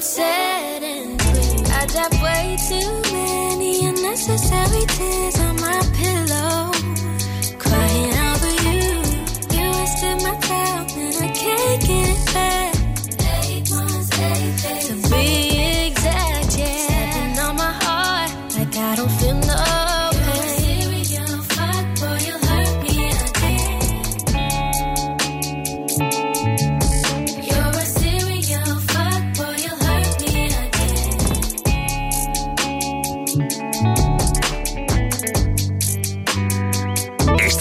[0.00, 1.17] sad and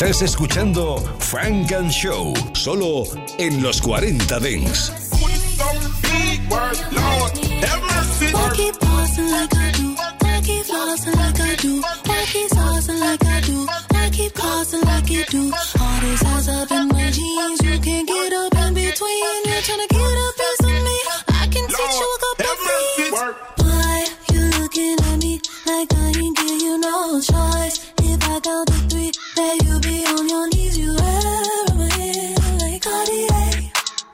[0.08, 3.04] Estás escuchando Funk and Show, solo
[3.40, 4.94] en los 40 Dance.
[8.32, 9.96] Why keep pausing like I do?
[10.22, 11.82] Why keep flossing like I do?
[12.06, 13.68] Why keep saucing like I do?
[13.92, 15.52] Why keep causing like you do?
[15.78, 19.44] All these eyes up in my jeans, you can't get up in between.
[19.44, 20.57] You're trying to get a piece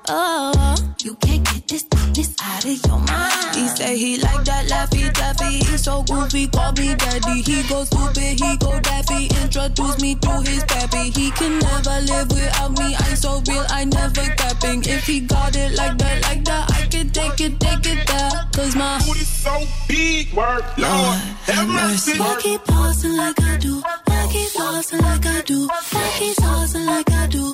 [0.09, 3.55] Oh, you can't get this this out of your mind.
[3.55, 5.63] He say he like that laffy taffy.
[5.63, 7.41] He's so goofy, call me daddy.
[7.41, 9.27] He go stupid, he go daffy.
[9.41, 11.09] Introduce me to his pappy.
[11.11, 12.95] He can never live without me.
[12.95, 14.83] I'm so real, I never capping.
[14.85, 18.31] If he got it like that, like that, I can take it, take it there.
[18.51, 22.19] Cause my Booty so big, word, Lord, have mercy.
[22.19, 23.81] Why keep pausing like I do?
[24.33, 25.67] Keep flossing like I do?
[26.37, 27.53] Saucing like I do?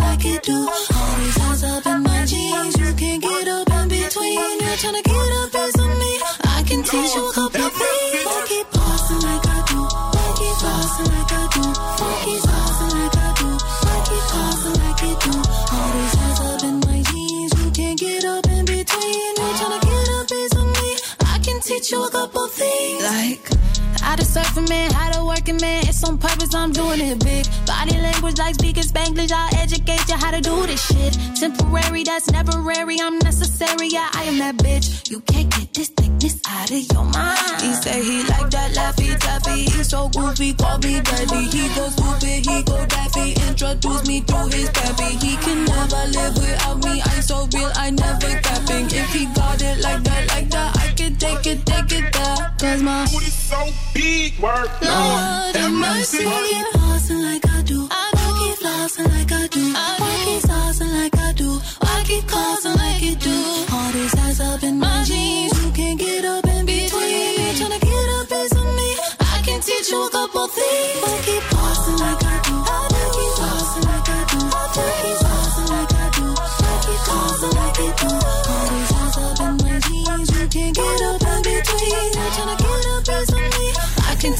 [0.00, 0.58] Like you do?
[0.58, 4.58] All these eyes up in my jeans, you can't get up in between.
[4.58, 5.28] You're trying to get
[6.02, 6.12] me.
[6.42, 8.26] I can teach you a couple things.
[8.26, 8.50] Like
[9.22, 9.80] like I do?
[10.58, 11.62] Saucing like I do?
[14.82, 15.34] Like you do?
[15.78, 19.32] All these eyes up in my jeans, you can't get up in between.
[19.38, 19.56] You're
[19.86, 20.08] get
[20.74, 20.88] me.
[21.20, 23.04] I can teach you a couple things.
[23.04, 23.61] like.
[24.02, 25.86] I the surfing man, how to working man.
[25.86, 27.46] It's on purpose, I'm doing it big.
[27.66, 29.32] Body language like speaking Spanglish.
[29.32, 31.16] I'll educate you how to do this shit.
[31.36, 32.96] Temporary, that's temporary.
[33.00, 33.88] I'm necessary.
[33.88, 35.10] Yeah, I am that bitch.
[35.10, 37.60] You can't get this thickness out of your mind.
[37.62, 39.70] He say he like that laffy taffy.
[39.70, 41.44] He's so goofy, call me daddy.
[41.48, 43.32] He go stupid, he go daffy.
[43.48, 45.16] Introduce me to his pappy.
[45.24, 47.02] He can never live without me.
[47.04, 48.86] I'm so real, I never capping.
[48.86, 52.52] If he got it like that, like that, I can take it, take it there.
[52.58, 53.58] Cause my Booty so
[53.94, 56.24] big, word, Lord, have mercy.
[56.24, 57.86] Why keep pausing like I do?
[57.88, 59.72] Why keep flossing like I do?
[59.72, 61.60] Why keep saucing like I do?
[61.80, 63.66] Why keep causing like you do?
[63.72, 67.40] All these eyes up in my jeans, you can't get up in between.
[67.40, 68.90] You're trying to get a piece of me.
[69.20, 71.02] I can teach you a couple things.
[71.02, 71.51] Why keep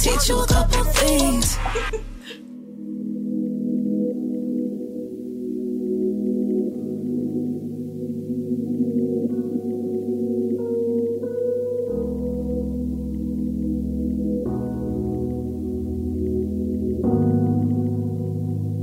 [0.02, 1.58] teach you a couple things.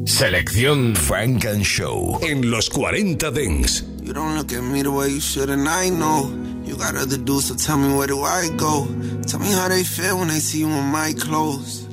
[0.06, 3.84] Selección Funk and Show en los 40 Dance.
[4.03, 6.31] You don't look at me the way you should, and I know.
[6.66, 8.88] You got other dudes, so tell me where do I go?
[9.29, 11.84] Tell me how they feel when they see you in my clothes.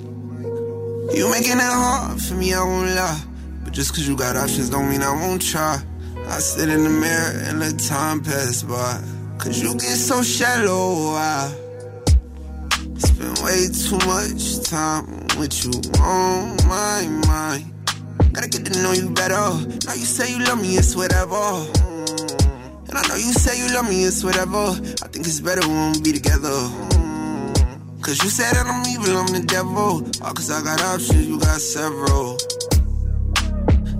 [1.14, 3.22] You making it hard for me, I won't lie.
[3.62, 5.82] But just cause you got options don't mean I won't try.
[6.28, 9.02] I sit in the mirror and let time pass by.
[9.36, 11.52] Cause you get so shallow, I
[12.96, 15.04] spend way too much time
[15.38, 17.70] with you on my mind.
[18.32, 19.34] Gotta get to know you better.
[19.84, 21.36] Now you say you love me, it's whatever.
[22.88, 24.72] And I know you say you love me, it's whatever.
[25.04, 26.95] I think it's better when we be together.
[28.06, 29.98] Cause you said that I'm evil, I'm the devil.
[30.22, 32.38] All cause I got options, you got several.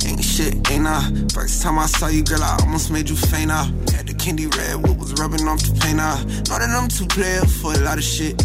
[0.06, 1.02] Ain't shit, ain't I?
[1.34, 3.50] First time I saw you, girl, I almost made you faint.
[3.50, 5.98] I had the candy red, what was rubbing off the paint.
[5.98, 8.38] I know that I'm too player for a lot of shit.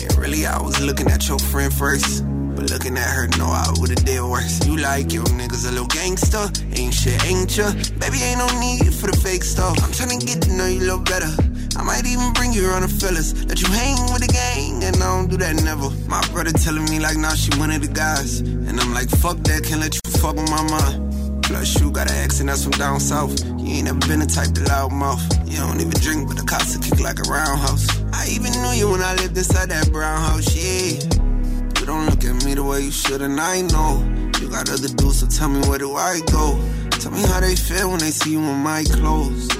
[0.00, 2.24] And really, I was looking at your friend first.
[2.56, 4.64] But looking at her, no, I would've did worse.
[4.64, 6.48] You like your niggas a little gangster.
[6.72, 7.68] Ain't shit, ain't ya?
[8.00, 9.76] Baby, ain't no need for the fake stuff.
[9.84, 11.51] I'm tryna get to know you a little better.
[11.82, 13.34] I might even bring you around the fellas.
[13.42, 15.90] Let you hang with the gang, and I don't do that never.
[16.06, 18.38] My brother telling me like, nah, she one of the guys.
[18.38, 21.42] And I'm like, fuck that, can't let you fuck with my mind.
[21.42, 23.34] Plus, you got an accent that's from down south.
[23.58, 25.26] You ain't never been the type to loud mouth.
[25.42, 27.90] You don't even drink, but the cops will kick like a roundhouse.
[28.14, 31.02] I even knew you when I lived inside that brown house, yeah.
[31.02, 34.06] You don't look at me the way you should, and I know.
[34.38, 36.62] You got other dudes, so tell me where do I go?
[37.02, 39.50] Tell me how they feel when they see you in my clothes.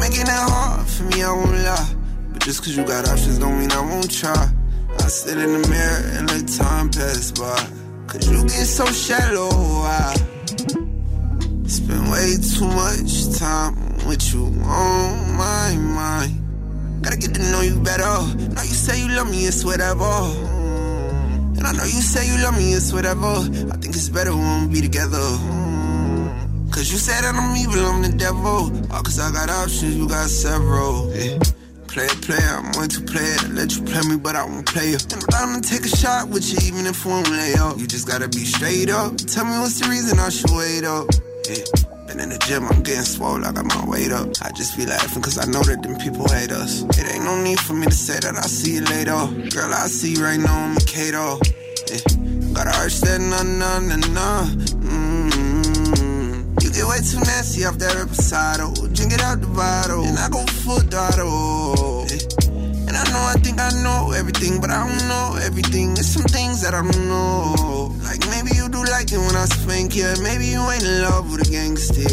[0.00, 1.94] Making it hard for me, I won't lie.
[2.32, 4.52] But just cause you got options don't mean I won't try.
[4.98, 7.56] I sit in the mirror and let time pass by.
[8.06, 9.50] Cause you get so shallow,
[9.82, 10.14] I
[11.66, 13.74] spend way too much time
[14.06, 17.02] with you on my mind.
[17.02, 18.02] Gotta get to know you better.
[18.54, 20.04] Now you say you love me, it's whatever.
[21.56, 23.26] And I know you say you love me, it's whatever.
[23.26, 25.65] I think it's better when we be together.
[26.76, 28.68] Cause you said that I'm evil, I'm the devil.
[28.92, 31.08] Cause I got options, you got several.
[31.08, 31.40] Yeah.
[31.88, 33.48] Play it, play it, I'm going to play it.
[33.56, 35.00] Let you play me, but I won't play you.
[35.08, 37.80] And I'm gonna take a shot with you, even if won't lay up.
[37.80, 39.16] You just gotta be straight up.
[39.16, 41.08] Tell me what's the reason I should wait up.
[41.48, 41.64] Yeah.
[42.12, 44.36] Been in the gym, I'm getting swole, I got my weight up.
[44.44, 46.84] I just be laughing cause I know that them people hate us.
[47.00, 49.16] It ain't no need for me to say that I'll see you later.
[49.48, 51.40] Girl, I see you right now, I'm a Kato.
[51.88, 52.04] Yeah.
[52.52, 54.44] Got a arch that nah, nah, nah, nah.
[54.44, 55.05] Mm-hmm.
[56.60, 58.72] You get way too nasty off that reposado.
[58.78, 58.88] Oh.
[58.88, 62.06] Drink it out the bottle, and I go full throttle.
[62.88, 65.94] And I know I think I know everything, but I don't know everything.
[65.94, 67.92] There's some things that I don't know.
[68.04, 70.12] Like maybe you do like it when I spank you.
[70.22, 72.08] Maybe you ain't in love with a gangster.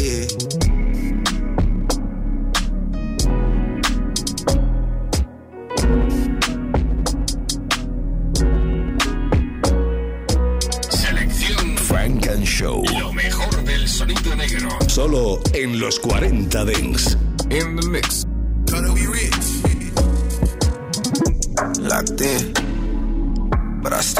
[10.90, 12.83] Selección Funk and Show.
[14.14, 14.68] Sonido negro.
[14.88, 17.16] Solo en los 40 Dents.
[17.50, 18.26] In the mix.
[18.70, 19.34] Gonna be rich.
[21.80, 22.33] Locked in.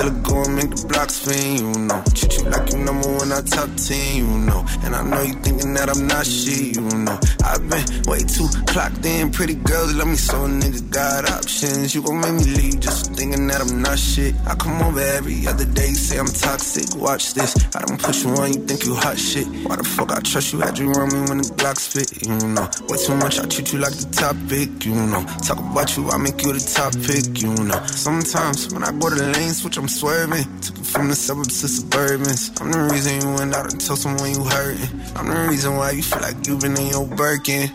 [0.04, 2.02] Still go and make the blocks spin, you know.
[2.12, 4.60] Treat you like you number one, I top 10, you know.
[4.84, 7.16] And I know you thinking that I'm not shit, you know.
[7.40, 9.32] I've been way too clocked in.
[9.32, 11.94] Pretty girls love me so niggas got options.
[11.94, 14.34] You gon' make me leave just thinking that I'm not shit.
[14.44, 17.00] I come over every other day, say I'm toxic.
[17.00, 17.56] Watch this.
[17.74, 19.48] I don't put you on, you think you hot shit.
[19.64, 20.60] Why the fuck I trust you?
[20.60, 22.68] Had you run me when the Glock spit, you know.
[22.92, 25.24] Way too much, I treat you like the top pick, you know.
[25.48, 27.80] Talk about you, I make you the top pick, you know.
[27.88, 30.44] Sometimes when I go to the lanes, switch, I'm swerving.
[30.60, 32.60] Took it from the suburbs to suburbans.
[32.60, 34.90] I'm the reason you went out and told someone you hurting.
[35.14, 37.70] I'm the reason why you feel like you've been in your Birkin.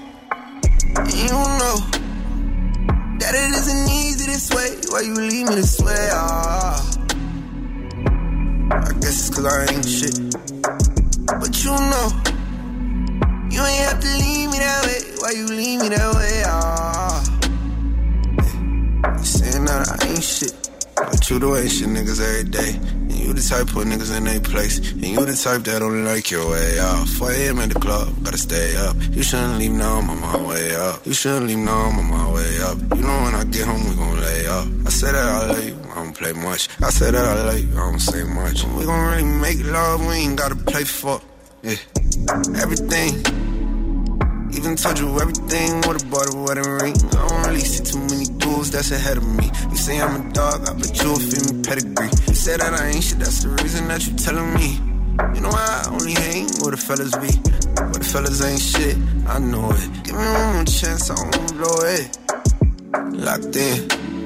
[0.99, 1.77] And you know
[3.19, 4.75] that it isn't easy this way.
[4.91, 6.09] Why you leave me this way?
[6.11, 6.75] Ah.
[8.71, 10.19] I guess it's cause I ain't shit.
[11.39, 12.07] But you know,
[13.49, 14.99] you ain't have to leave me that way.
[15.23, 16.43] Why you leave me that way?
[16.45, 17.23] Ah.
[19.23, 20.58] Saying that I ain't shit.
[21.29, 22.73] But you the way shit niggas every day.
[22.73, 24.79] And you the type put niggas in their place.
[24.79, 27.07] And you the type that only like your way off.
[27.07, 27.59] 4 a.m.
[27.59, 28.95] at the club, gotta stay up.
[29.11, 31.05] You shouldn't leave now, I'm on my way up.
[31.05, 32.79] You shouldn't leave now, I'm on my way up.
[32.97, 34.67] You know when I get home, we gon' lay up.
[34.87, 36.67] I said that I love you, I don't play much.
[36.81, 38.63] I said that I love you, I don't say much.
[38.63, 41.21] We gon' really make love, we ain't gotta play fuck.
[41.61, 41.75] Yeah,
[42.57, 43.48] everything.
[44.51, 46.95] Even told you everything with a a wedding ring.
[47.13, 49.51] I don't really see too many dudes that's ahead of me.
[49.69, 52.09] You say I'm a dog, I bet you'll feel me pedigree.
[52.27, 54.79] You say that I ain't shit, that's the reason that you telling me.
[55.35, 57.31] You know I only hang where the fellas be.
[57.75, 60.03] But the fellas ain't shit, I know it.
[60.03, 62.17] Give me one more chance, I won't blow it.
[63.13, 64.18] Locked in.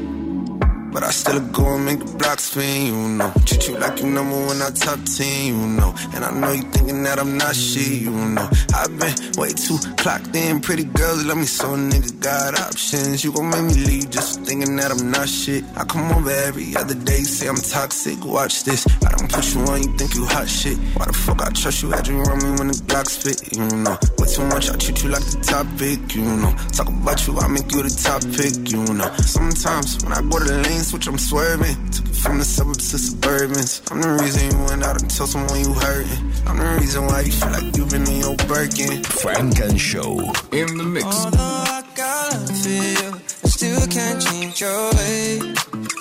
[0.94, 3.34] But I still go and make the blocks spin, you know.
[3.46, 5.96] Treat you like you number one, I top 10, you know.
[6.14, 8.48] And I know you thinking that I'm not shit, you know.
[8.76, 10.62] I've been way too clocked in.
[10.62, 13.24] Pretty girls love me so niggas got options.
[13.24, 15.64] You gon' make me leave just thinking that I'm not shit.
[15.76, 18.24] I come over every other day, say I'm toxic.
[18.24, 18.86] Watch this.
[19.04, 20.78] I don't put you on, you think you hot shit.
[20.94, 21.90] Why the fuck I trust you?
[21.90, 23.98] Had you run me when the Glock spit, you know.
[24.20, 26.54] Way too much, I treat you like the top pick, you know.
[26.70, 29.10] Talk about you, I make you the top pick, you know.
[29.26, 31.76] Sometimes when I go to the lane, switch, I'm swerving.
[31.92, 33.92] Took it from the suburbs to suburbans.
[33.92, 36.32] I'm the reason you went out and told someone you hurting.
[36.48, 39.04] I'm the reason why you feel like you've been in your Birkin.
[39.04, 40.20] Funk and Show.
[40.52, 41.06] In the mix.
[41.06, 45.40] Although I gotta feel, I still can't change your way.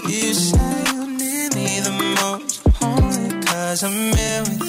[0.09, 4.62] You say you need me the most, only cause I'm here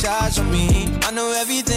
[0.00, 0.88] sides on me.
[1.02, 1.69] I know everything,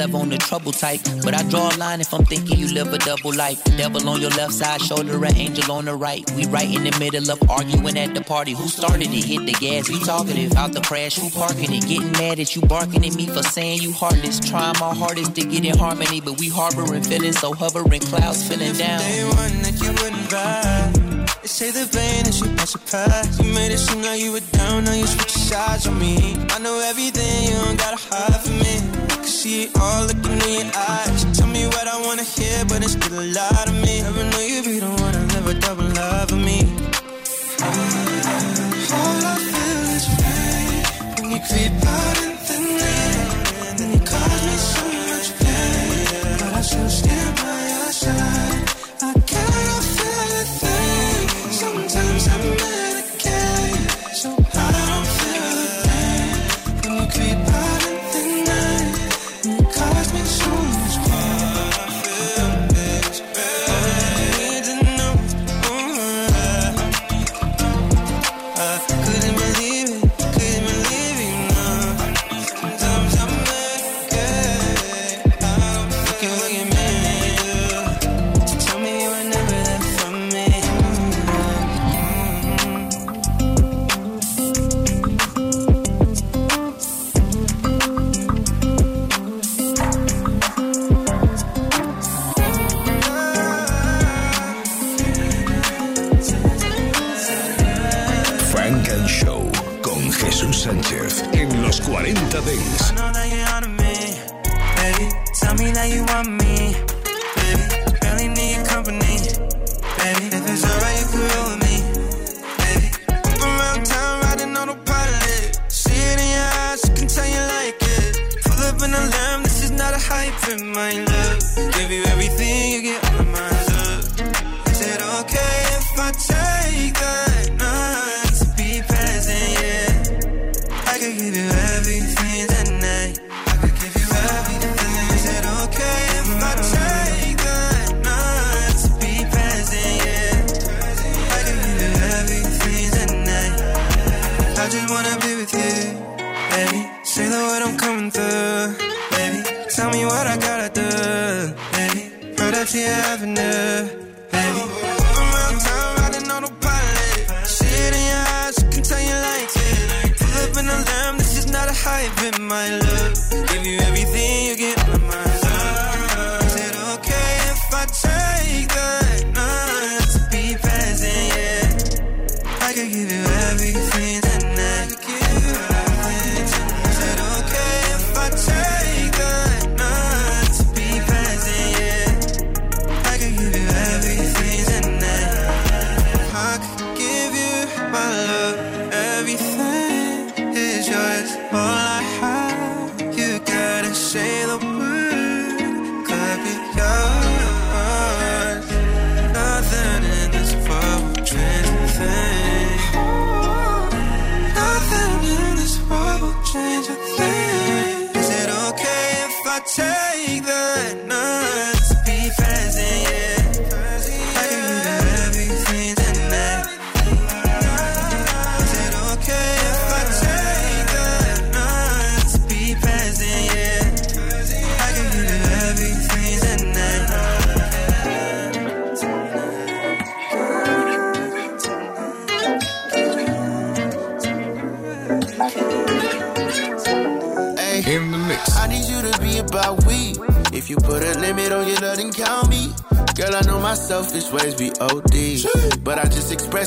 [0.00, 1.00] love on the trouble type.
[1.22, 3.62] But I draw a line if I'm thinking you live a double life.
[3.76, 6.24] Devil on your left side, shoulder an angel on the right.
[6.32, 8.52] We right in the middle of arguing at the party.
[8.52, 9.24] Who started it?
[9.24, 10.56] Hit the gas, we talkative.
[10.56, 11.86] Out the crash, who parking it?
[11.86, 14.40] Getting mad at you, barking at me for saying you heartless.
[14.40, 18.72] Trying my hardest to get in harmony, but we harboring feelings, so hovering clouds feeling
[18.74, 19.00] down.
[19.00, 21.10] Day one that you wouldn't ride.
[21.42, 22.24] They say the pain
[22.56, 23.42] pass your past.
[23.42, 26.36] You made it seem like you were down, now you switch sides on me.
[26.50, 28.89] I know everything, you don't gotta hide from me.
[29.40, 31.24] See it all looking in your eyes.
[31.32, 34.02] Tell me what I wanna hear, but it's still a lot of me.
[34.02, 36.49] Never know you'd be the one to live a double love of me.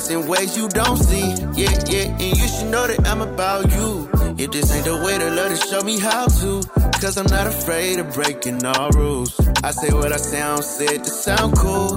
[0.03, 1.31] Express in ways you don't see.
[1.55, 4.09] Yeah, yeah, and you should know that I'm about you.
[4.37, 6.61] If this ain't the way to love, then show me how to.
[7.01, 9.39] Cause I'm not afraid of breaking all rules.
[9.63, 11.95] I say what I say it to sound cool.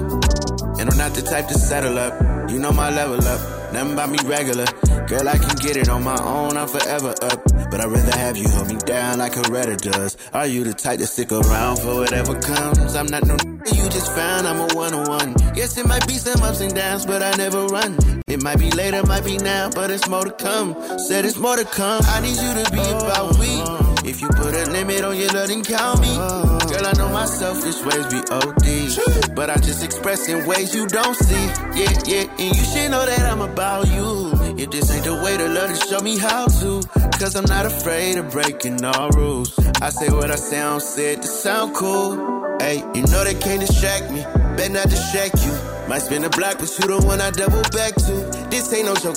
[0.79, 2.49] And I'm not the type to settle up.
[2.51, 4.65] You know my level up, nothing about me regular.
[5.07, 7.43] Girl, I can get it on my own, I'm forever up.
[7.71, 10.17] But I'd rather have you hold me down like a redder does.
[10.33, 12.95] Are you the type to stick around for whatever comes?
[12.95, 13.56] I'm not no
[13.89, 15.35] just found, I'm a one on one.
[15.55, 17.97] Yes, it might be some ups and downs, but I never run.
[18.27, 20.75] It might be later, might be now, but it's more to come.
[20.99, 22.01] Said it's more to come.
[22.05, 23.87] I need you to be about we.
[24.09, 26.13] If you put a limit on your love, then count me.
[26.15, 29.35] Girl, I know my selfish ways be OD.
[29.35, 31.45] But I just express in ways you don't see.
[31.75, 34.31] Yeah, yeah, and you should know that I'm about you.
[34.57, 36.81] If this ain't the way to love, then show me how to.
[37.19, 39.57] Cause I'm not afraid of breaking all rules.
[39.81, 42.36] I say what I sound, said to sound cool.
[42.67, 44.23] Hey, you know they can't distract me.
[44.59, 45.55] Better not distract you.
[45.87, 48.27] Might spin a block, but you the one I double back to.
[48.51, 49.15] This ain't no joke.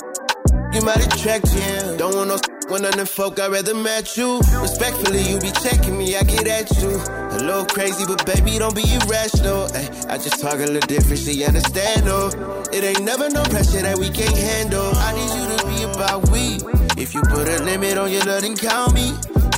[0.71, 1.97] You might attract you.
[1.97, 2.39] Don't want no
[2.71, 4.39] when other folk, I'd rather match you.
[4.55, 6.95] Respectfully, you be checking me, I get at you.
[6.95, 9.67] A little crazy, but baby, don't be irrational.
[9.75, 12.31] Ay, I just talk a little different, she understand, oh.
[12.71, 14.95] It ain't never no pressure that we can't handle.
[14.95, 16.63] I need you to be about we.
[16.95, 19.11] If you put a limit on your love, then count me.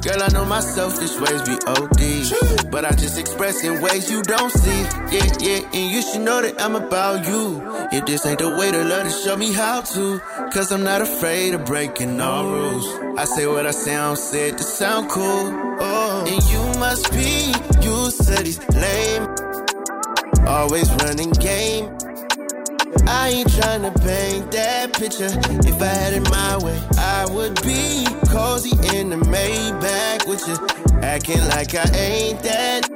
[0.03, 2.69] Girl, I know my selfish ways be OD.
[2.69, 4.81] But I just express in ways you don't see.
[5.15, 7.61] Yeah, yeah, and you should know that I'm about you.
[7.93, 10.19] If this ain't the way to love, then show me how to.
[10.51, 12.85] Cause I'm not afraid of breaking all rules.
[13.17, 15.23] I say what I sound, said to sound cool.
[15.79, 19.27] Oh, and you must be used to these lame.
[20.45, 21.95] Always running game.
[23.07, 25.31] I ain't tryna paint that picture.
[25.67, 30.55] If I had it my way, I would be cozy in the Maybach with you,
[31.01, 32.89] acting like I ain't that.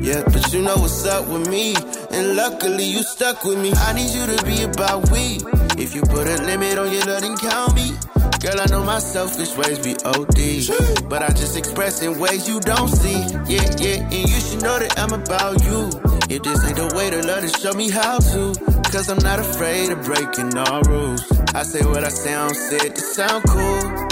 [0.00, 1.74] Yeah, but you know what's up with me,
[2.10, 3.72] and luckily you stuck with me.
[3.72, 5.38] I need you to be about we.
[5.80, 7.92] If you put a limit on your love, then count me.
[8.42, 11.08] Girl, I know my selfish ways be OD.
[11.08, 13.20] But I just express in ways you don't see.
[13.46, 15.90] Yeah, yeah, and you should know that I'm about you.
[16.28, 18.52] If this ain't the way to love, then show me how to.
[18.90, 21.22] Cause I'm not afraid of breaking all rules.
[21.54, 24.11] I say what I sound, said to sound cool.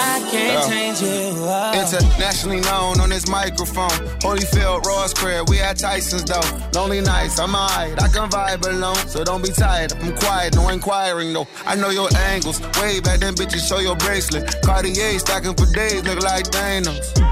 [0.00, 1.34] I can't change it.
[1.36, 1.72] Oh.
[1.74, 3.90] Internationally known on this microphone.
[4.20, 6.40] Holyfield, Ross Crab, we at Tyson's though.
[6.74, 8.00] Lonely nights, I'm alright.
[8.00, 9.92] I can vibe alone, so don't be tired.
[9.94, 11.48] I'm quiet, no inquiring though.
[11.66, 12.60] I know your angles.
[12.80, 14.62] Way back then, bitches, show your bracelet.
[14.62, 17.31] Cartier stacking for days, look like Thanos.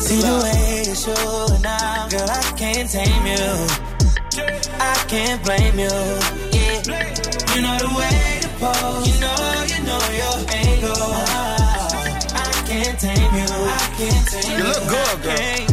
[0.00, 3.46] See the way you show now, girl, I can't tame you.
[4.80, 5.96] I can't blame you.
[6.56, 6.80] Yeah,
[7.54, 9.06] you know the way to pose.
[9.08, 11.12] You know, you know your angle.
[12.32, 13.50] I can't tame you.
[13.50, 14.56] I can't tame you.
[14.56, 15.69] You look good, girl.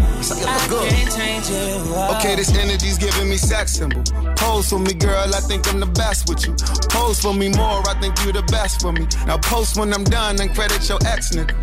[2.17, 4.03] Okay, this energy's giving me sex symbol.
[4.36, 5.33] Pose for me, girl.
[5.33, 6.53] I think I'm the best with you.
[6.89, 7.81] Pose for me more.
[7.88, 9.07] I think you the best for me.
[9.25, 11.53] Now post when I'm done and credit your ex nigga.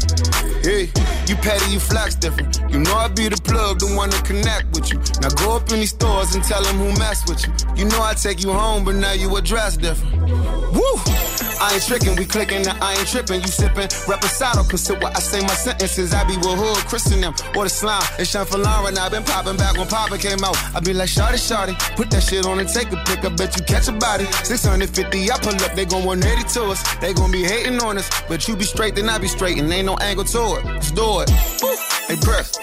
[0.64, 0.90] Hey,
[1.26, 2.60] you petty, you flex different.
[2.70, 4.98] You know I be the plug, the one to connect with you.
[5.20, 7.52] Now go up in these stores and tell them who mess with you.
[7.76, 10.63] You know I take you home, but now you address different.
[10.74, 11.24] Woo!
[11.60, 13.40] I ain't tricking, we clicking, I ain't tripping.
[13.40, 16.12] You sipping, reposado, consider what I say my sentences.
[16.12, 18.02] I be with hood, Christian them, or the slime.
[18.18, 20.56] It's Sean for Lauren, I been popping back when Papa came out.
[20.74, 23.24] I be like, Shotty, Shotty, put that shit on and take a pic.
[23.24, 24.24] I bet you catch a body.
[24.44, 26.82] 650, I pull up, they gon' 180 to us.
[26.98, 29.72] They gon' be hating on us, but you be straight, then I be straight, and
[29.72, 30.64] ain't no angle to it.
[30.64, 31.30] Let's do it.
[31.62, 31.76] Woo.
[32.08, 32.58] Hey, press.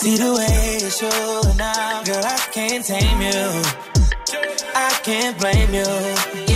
[0.00, 3.62] See the way you show now, girl, I can't tame you.
[4.74, 6.51] I can't blame you.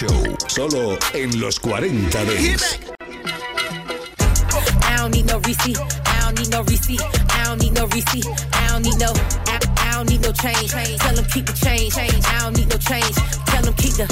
[0.00, 2.99] Show, solo en los 40 Dents.
[5.30, 5.78] No receipt.
[5.78, 7.00] I don't need no receipt.
[7.30, 8.26] I don't need no receipt.
[8.52, 9.12] I don't need no.
[9.46, 10.70] I, I don't need no change.
[10.70, 11.96] Tell them keep the change.
[11.96, 13.14] I don't need no change.
[13.46, 14.06] Tell them keep the.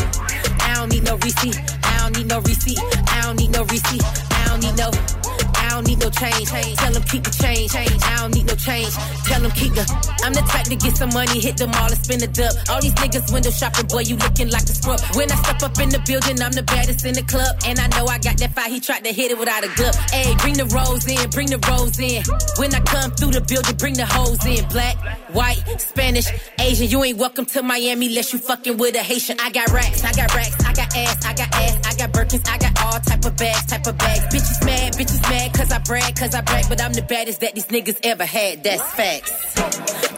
[0.61, 1.59] I don't need no receipt.
[1.83, 2.79] I don't need no receipt.
[3.09, 4.03] I don't need no receipt.
[4.31, 5.28] I don't need no.
[5.69, 6.49] I don't need no change.
[6.49, 7.77] Tell them keep the change.
[7.77, 7.85] I
[8.17, 8.89] don't need no change.
[9.29, 9.85] Tell them keep the.
[10.25, 12.57] I'm the type to get some money, hit them all and spin the dub.
[12.71, 15.01] All these niggas window shopping, boy, you looking like a scrub.
[15.13, 17.53] When I step up in the building, I'm the baddest in the club.
[17.67, 19.95] And I know I got that fire, he tried to hit it without a glove.
[20.09, 22.25] Hey, bring the rose in, bring the rose in.
[22.57, 24.65] When I come through the building, bring the hoes in.
[24.73, 24.97] Black,
[25.37, 26.89] white, Spanish, Asian.
[26.89, 29.37] You ain't welcome to Miami unless you fucking with a Haitian.
[29.41, 32.49] I got racks, I got racks, I got ass, I got ass, I got Birkins,
[32.49, 34.25] I got all type of bags, type of bags.
[34.33, 37.55] Bitches mad, bitches mad, cause I brag, cause I brag, but I'm the baddest that
[37.55, 38.63] these niggas ever had.
[38.63, 39.33] That's facts.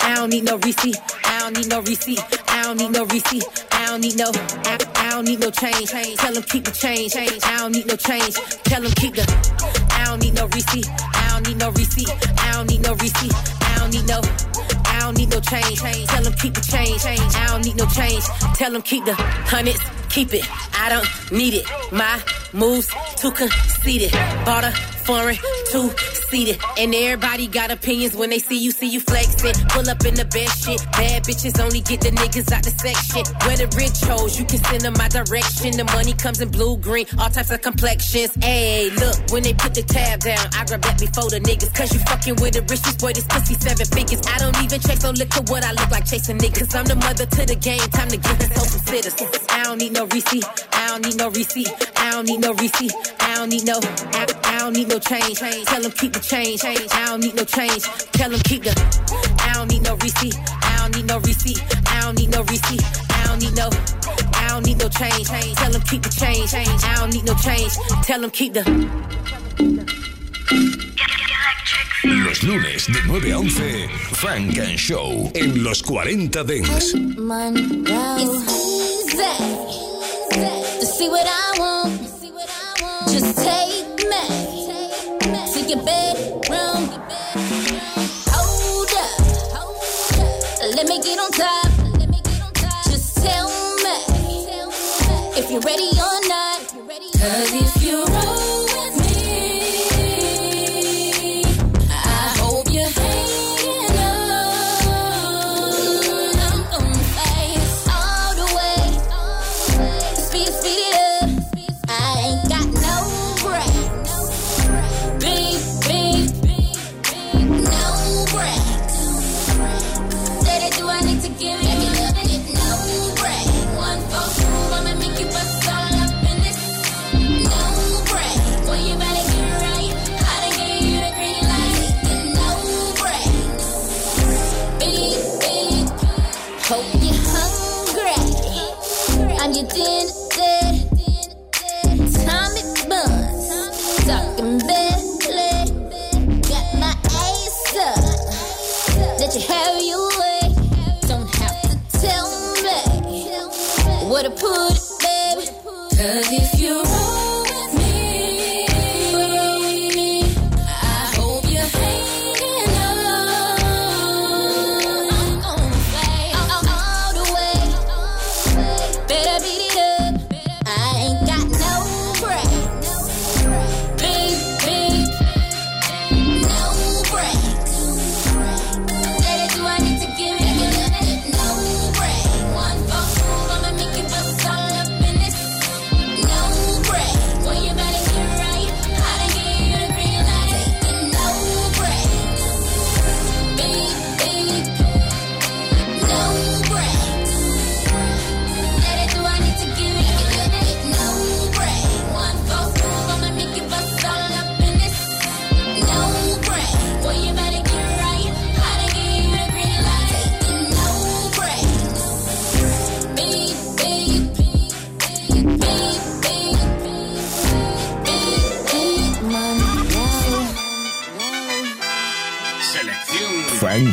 [0.02, 0.98] I don't need no receipt.
[1.24, 2.20] I don't need no receipt.
[2.48, 3.44] I don't need no receipt.
[3.72, 4.30] I don't need no.
[4.34, 5.88] I, I don't need no change.
[6.18, 7.16] Tell them keep the change.
[7.16, 8.34] I don't need no change.
[8.68, 9.24] Tell them keep the.
[9.92, 10.86] I don't need no receipt.
[10.90, 12.10] I don't need no receipt.
[12.40, 13.34] I don't need no receipt.
[13.62, 14.20] I don't need no.
[14.84, 15.80] I don't need no change.
[15.80, 17.00] Tell them keep the change.
[17.04, 18.24] I don't need no change.
[18.56, 19.99] Tell them keep the hundreds.
[20.10, 20.44] Keep it.
[20.74, 21.64] I don't need it.
[21.92, 22.20] My
[22.52, 24.10] moves too conceited.
[24.44, 24.72] Bought a
[25.06, 25.36] foreign
[25.70, 25.88] two
[26.30, 26.58] seated.
[26.78, 29.54] And everybody got opinions when they see you, see you flexing.
[29.68, 30.82] Pull up in the best shit.
[30.92, 33.22] Bad bitches only get the niggas out the section.
[33.46, 35.76] Where the rich hoes, you can send them my direction.
[35.76, 38.34] The money comes in blue, green, all types of complexions.
[38.42, 41.72] Hey, look, when they put the tab down, I grab that before the niggas.
[41.72, 44.22] Cause you fucking with the richest boy, this pussy seven figures.
[44.26, 46.74] I don't even chase no liquor, what I look like chasing niggas.
[46.74, 48.80] I'm the mother to the game, time to give this hoe some.
[49.50, 52.92] I don't need no receipt, I don't need no receipt, I don't need no receipt,
[53.20, 55.38] I don't need no, I, I don't need no change.
[55.38, 56.64] Tell them keep the change.
[56.64, 56.74] I
[57.06, 57.82] don't need no change.
[58.12, 58.74] Tell them keep the.
[59.40, 60.36] I don't need no receipt.
[60.36, 61.62] I don't need no receipt.
[61.86, 62.82] I don't need no receipt.
[63.10, 63.70] I don't need no.
[64.34, 65.28] I don't need no change.
[65.28, 66.54] Tell them keep the change.
[66.54, 67.72] I don't need no change.
[68.04, 68.64] Tell them keep the.
[72.02, 76.96] Los lunes de 9 a 11, Funk and Show en los 40 Dance.
[80.30, 82.00] To see what I want.
[83.08, 84.24] Just take me
[85.52, 86.88] to your bedroom.
[88.30, 91.70] Hold up, let me get on top.
[92.84, 93.48] Just tell
[93.82, 93.96] me
[95.36, 96.60] if you're ready or not.
[97.18, 98.49] Cause if you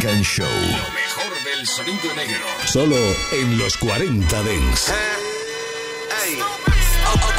[0.07, 0.45] Show.
[0.45, 2.47] Lo mejor del sonido negro.
[2.65, 2.95] Solo
[3.33, 4.93] en los 40 Dance.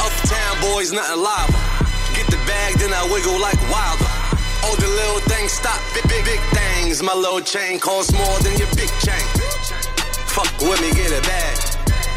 [0.05, 1.17] Uptown boys, nothing.
[2.13, 4.05] Get the bag, then I wiggle like wilder.
[4.63, 7.01] All the little things stop, big, big, big things.
[7.01, 9.25] My little chain costs more than your big chain.
[10.29, 11.57] Fuck with me, get a bag.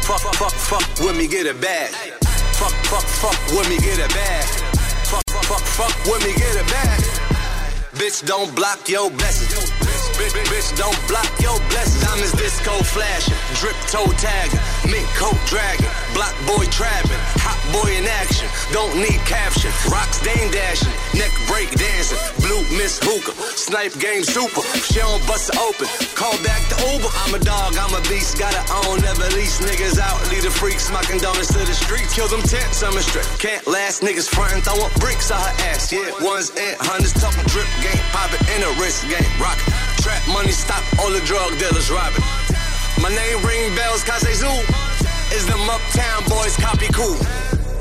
[0.05, 1.89] Fuck, fuck, fuck with me, get a bag.
[2.53, 4.45] Fuck, fuck, fuck with me, get a bag.
[5.09, 7.01] Fuck, fuck, fuck with me, get a bag.
[7.97, 9.62] Bitch, don't block your blessings.
[10.13, 12.01] Bitch, bitch, don't block your blessings.
[12.05, 18.05] Diamonds disco flashing, drip toe tagging, mink coat dragging, block boy trapping, hot boy in
[18.05, 18.47] action.
[18.71, 19.73] Don't need caption.
[19.89, 24.61] Rocks dame dashing, neck break dancing, blue miss hookah, snipe game super.
[24.85, 25.89] She don't bust it open.
[26.13, 27.09] Call back the Uber.
[27.25, 30.21] I'm a dog, I'm a beast, gotta own, never lease niggas out.
[30.29, 32.13] Lead the freaks, smocking donuts to the streets.
[32.13, 33.27] Kill them tents, I'm straight.
[33.41, 35.91] Can't last niggas frontin', throwin' bricks on her ass.
[35.91, 39.92] Yeah, ones and hundreds, talking drip game, poppin' in a wrist game, rockin'.
[40.03, 42.19] Trap money, stop all the drug dealers robbing.
[42.99, 44.51] My name ring bells, cause they zoo.
[45.31, 47.15] Is them uptown boys copy cool?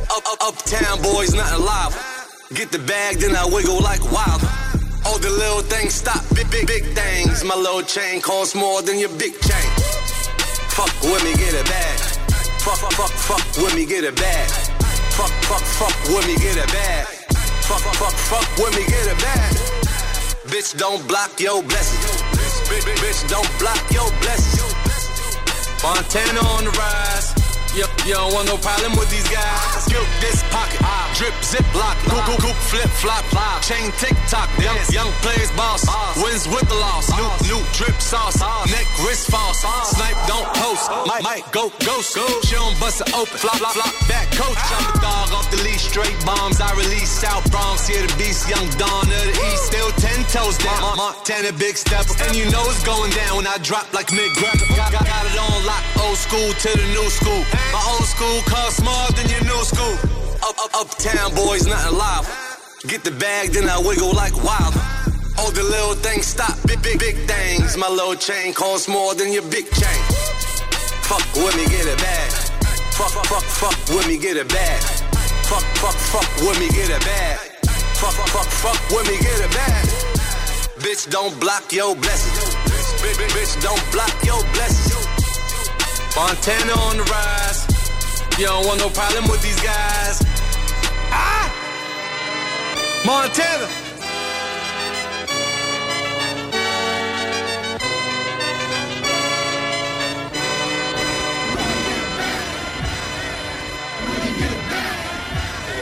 [0.07, 1.91] Up, up, uptown boys, nothing live.
[2.55, 4.39] Get the bag, then I wiggle like wild.
[5.05, 7.43] All the little things stop, big, big, big things.
[7.43, 9.71] My little chain costs more than your big chain.
[10.79, 11.99] Fuck with me, get a bag.
[12.63, 14.49] Fuck, fuck, fuck, fuck with me, get a bag.
[15.19, 17.05] Fuck, fuck, fuck with me, get a bag.
[17.67, 19.82] Fuck, fuck, fuck, fuck with me, get a bag.
[20.53, 22.23] Bitch, don't block your blessings.
[22.37, 25.83] Bitch, bitch, bitch, don't block your blessings.
[25.83, 27.42] Montana on the rise.
[27.73, 29.89] You, you don't want no problem with these guys.
[29.89, 31.09] Skip this pocket, ah.
[31.17, 33.65] drip, zip, lock, goop, goop, goop, flip, flop, flop.
[33.65, 35.81] Chain, tick tock, young, young plays boss.
[36.21, 38.37] Wins with the loss, new, new drip sauce.
[38.69, 40.85] Neck, wrist false, snipe, don't post.
[41.09, 42.13] Might, might go ghost.
[42.45, 44.53] She don't bust it open, flop, flop, flop, back coach.
[44.53, 46.61] I'm the dog off the leash, straight bombs.
[46.61, 49.73] I release South Bronx, here the beast, young Dawn of the East.
[49.73, 52.05] Still ten toes down, Montana big step.
[52.29, 54.61] And you know it's going down when I drop like mid grab.
[54.77, 57.41] Got, got, got it on lock, old school to the new school.
[57.71, 59.95] My old school costs more than your new school.
[60.43, 62.27] Up, up, uptown boys, nothing live.
[62.89, 64.75] Get the bag, then I wiggle like wild.
[65.39, 67.77] All the little things stop, big, big, big things.
[67.77, 70.03] My little chain costs more than your big chain.
[71.07, 72.31] Fuck with me, get it bag.
[72.99, 74.83] Fuck, fuck, fuck with me, get it bag.
[75.47, 77.39] Fuck, fuck, fuck with me, get it bag.
[78.01, 79.85] Fuck, fuck, fuck with me, get it bag.
[80.83, 82.55] Bitch, don't block your blessings.
[83.01, 85.02] Bitch, bitch, bitch, don't block your blessings.
[86.15, 87.67] Montana on the rise.
[88.39, 90.21] You don't want no problem with these guys.
[91.11, 91.49] Ah!
[93.07, 93.69] Montana.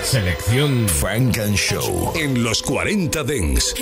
[0.05, 3.75] Selección Frank and Show en los 40 Dents.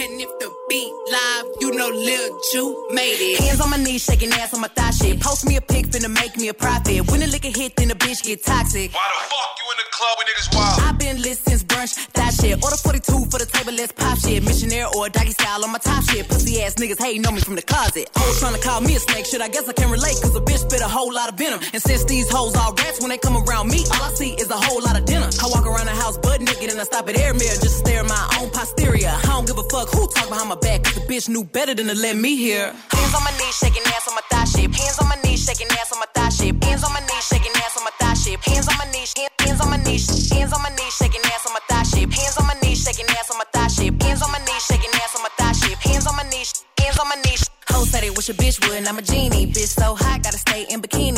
[1.11, 3.41] Live, you know Lil Ju made it.
[3.41, 5.21] Hands on my knees, shaking ass on my thigh shit.
[5.21, 7.11] Post me a pic, finna make me a profit.
[7.11, 8.93] When the liquor hit, then the bitch get toxic.
[8.93, 10.81] Why the fuck you in the club when niggas wild?
[10.83, 12.63] I've been lit since brunch, that shit.
[12.63, 14.43] Order 42 for the table, let's pop shit.
[14.43, 16.29] Missionaire or doggy style on my top shit.
[16.29, 18.11] Pussy ass niggas hating on me from the closet.
[18.15, 19.41] Hoes trying to call me a snake, shit.
[19.41, 21.61] I guess I can relate, cause a bitch spit a whole lot of venom.
[21.73, 24.51] And since these hoes all rats, when they come around me, all I see is
[24.51, 25.29] a whole lot of dinner.
[25.43, 27.83] I walk around the house butt naked and I stop at air mirror just to
[27.83, 29.09] stare at my own posterior.
[29.09, 31.75] I don't give a fuck who talk behind my back, cause the bitch knew better
[31.75, 32.73] than to let me hear.
[32.91, 34.75] Hands on my knees, shaking ass on my thigh shape.
[34.75, 36.65] Hands on my knees, shaking ass on my thigh shape.
[36.65, 38.41] Hands on my knees, shaking ass on my thigh shape.
[38.43, 41.53] Hands on my knees, hands on my knees, hands on my knees, shaking ass on
[41.55, 42.11] my thigh shape.
[42.13, 44.03] Hands on my knees, shaking ass on my thigh shape.
[44.03, 45.79] Hands on my knees, shaking ass on my thigh shape.
[45.79, 47.43] Hands on my knees, hands on my knees.
[47.69, 49.47] Hoes said they wish a bitch would, and I'm a genie.
[49.47, 51.18] Bitch so hot, gotta stay in bikinis.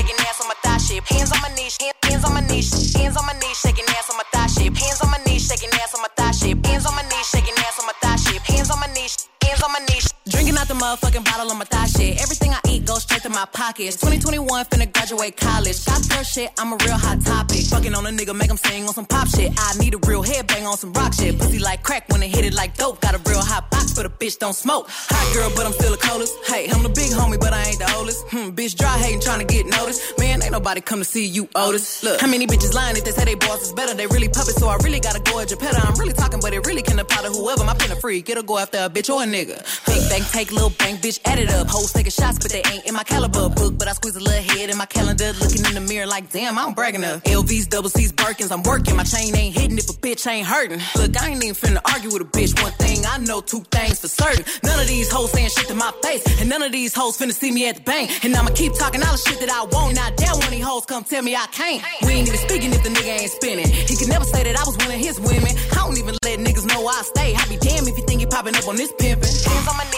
[2.51, 4.75] hands on my knees, shaking ass on my thigh shape.
[4.75, 6.65] Hands on my knees, shaking ass on my thigh shape.
[6.65, 8.41] Hands on my knees, shaking ass on my thigh shape.
[8.41, 10.20] Hands on my knees, hands on my knees.
[10.31, 12.21] Drinking out the motherfucking bottle on my thigh shit.
[12.21, 13.97] Everything I eat goes straight to my pockets.
[13.97, 15.83] 2021, finna graduate college.
[15.85, 17.65] Got girl shit, I'm a real hot topic.
[17.67, 19.51] Fucking on a nigga, make him sing on some pop shit.
[19.57, 21.37] I need a real headbang on some rock shit.
[21.37, 23.01] Pussy like crack when it hit it like dope.
[23.01, 24.87] Got a real hot box, but a bitch don't smoke.
[24.89, 26.33] Hot girl, but I'm still a coldest.
[26.47, 28.23] Hey, I'm the big homie, but I ain't the oldest.
[28.29, 30.17] Hmm, bitch dry hating, trying to get noticed.
[30.17, 32.03] Man, ain't nobody come to see you, Otis.
[32.03, 33.93] Look, how many bitches lying if they say they boss is better?
[33.93, 35.77] They really puppets, so I really gotta go at Geppetto.
[35.77, 37.65] I'm really talking, but it really can apply to whoever.
[37.65, 39.59] My pen a freak, it'll go after a bitch or a nigga.
[39.85, 41.67] Big bang, take little bang, bitch, add it up.
[41.67, 43.77] Hoes taking shots, but they ain't in my caliber book.
[43.77, 46.57] But I squeeze a little head in my calendar, looking in the mirror like, damn,
[46.57, 47.23] I'm bragging up.
[47.23, 48.95] LVs, double C's, Birkins, I'm working.
[48.95, 50.81] My chain ain't hitting if a bitch ain't hurting.
[50.95, 52.61] Look, I ain't even finna argue with a bitch.
[52.61, 54.45] One thing I know, two things for certain.
[54.63, 57.33] None of these hoes saying shit to my face, and none of these hoes finna
[57.33, 58.23] see me at the bank.
[58.23, 59.95] And I'ma keep talking all the shit that I want.
[59.95, 61.83] Now, damn, one of these hoes come tell me I can't.
[62.03, 63.67] We ain't even speaking if the nigga ain't spinning.
[63.67, 65.53] He can never say that I was one of his women.
[65.71, 67.35] I don't even let niggas know I stay.
[67.35, 69.90] I be damned if you think you popping up on this pimpin'.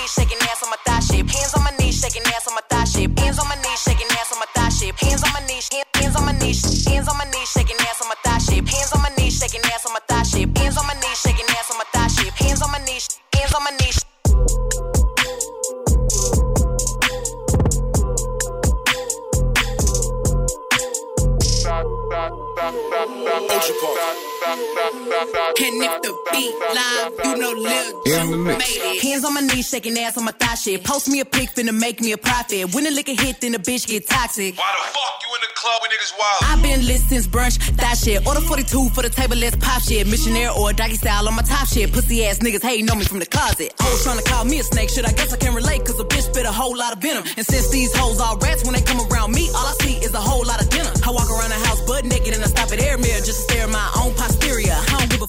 [29.74, 30.84] Shaking ass on my thigh shit.
[30.84, 32.76] Post me a pic, finna make me a profit.
[32.76, 34.54] When the liquor hit, then the bitch get toxic.
[34.54, 36.40] Why the fuck you in the club with niggas wild?
[36.46, 38.22] I've been lit since brunch, that shit.
[38.28, 40.06] Order 42 for the table, let's pop shit.
[40.06, 41.92] Missionary or doggy style on my top shit.
[41.92, 43.74] Pussy ass niggas hating on me from the closet.
[43.82, 45.10] Hoes trying to call me a snake, shit.
[45.10, 47.24] I guess I can relate, cause a bitch spit a whole lot of venom.
[47.36, 50.14] And since these hoes all rats, when they come around me, all I see is
[50.14, 50.94] a whole lot of dinner.
[51.02, 53.54] I walk around the house butt naked and I stop at air mirror just to
[53.54, 54.78] stare at my own posterior.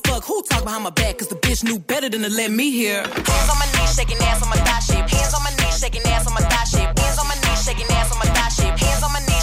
[0.06, 2.70] Fuck who talk behind my back, cause the bitch knew better than to let me
[2.70, 3.02] hear.
[3.02, 5.08] Hands on my knees, shaking ass on my thigh shape.
[5.10, 6.98] Hands on my knees, shaking ass on my thigh shape.
[6.98, 8.78] Hands on my knees, shaking ass on my thigh shape.
[8.78, 9.33] Hands on my knees,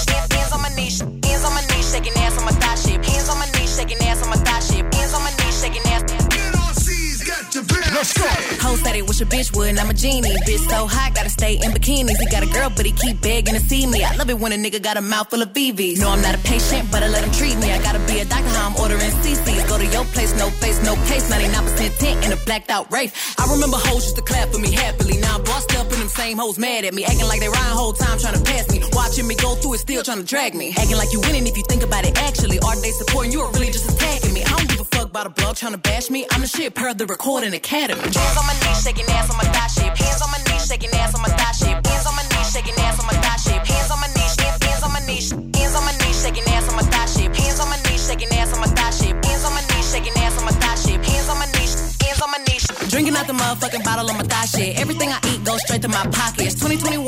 [8.02, 8.52] Let's go.
[8.82, 10.34] Said he wish a bitch would, and I'm a genie.
[10.48, 12.18] Bitch so hot, gotta stay in bikinis.
[12.18, 14.04] He got a girl, but he keep begging to see me.
[14.04, 16.00] I love it when a nigga got a mouth full of BVs.
[16.00, 17.70] No, I'm not a patient, but I let him treat me.
[17.72, 19.68] I gotta be a doctor, how I'm ordering CCs.
[19.70, 21.30] Go to your place, no face, no case.
[21.30, 23.14] 99% tint in a blacked out race.
[23.38, 25.18] I remember hoes used to clap for me happily.
[25.18, 27.04] Now I'm bossed up and them same hoes mad at me.
[27.06, 28.82] Acting like they riding whole time trying to pass me.
[28.94, 30.74] Watching me go through it, still trying to drag me.
[30.76, 32.58] Acting like you winning if you think about it actually.
[32.66, 34.42] Are they supporting you or really just attacking me?
[34.44, 36.26] I don't give a fuck about a blog trying to bash me.
[36.32, 37.90] I'm the shit per the recording academy.
[37.97, 39.97] Hands on my knees, shaking ass on my thigh shape.
[39.97, 41.86] Hands on my knees, shaking ass on my thigh shape.
[41.86, 43.65] Hands on my knees, shaking ass on my thigh shape.
[43.67, 46.75] Hands on my knees, hands, on my knees, hands on my knees, shaking ass on
[46.75, 47.36] my thigh shape.
[47.36, 49.25] Hands on my knees, shaking ass on my thigh shape.
[49.25, 51.04] Hands on my knees, shaking ass on my thigh shape.
[51.04, 52.63] Hands on my knees, hands on my knees.
[52.89, 54.80] Drinking out the motherfucking bottle on my thigh shit.
[54.80, 56.56] Everything I eat goes straight to my pockets.
[56.56, 57.01] 2021, finna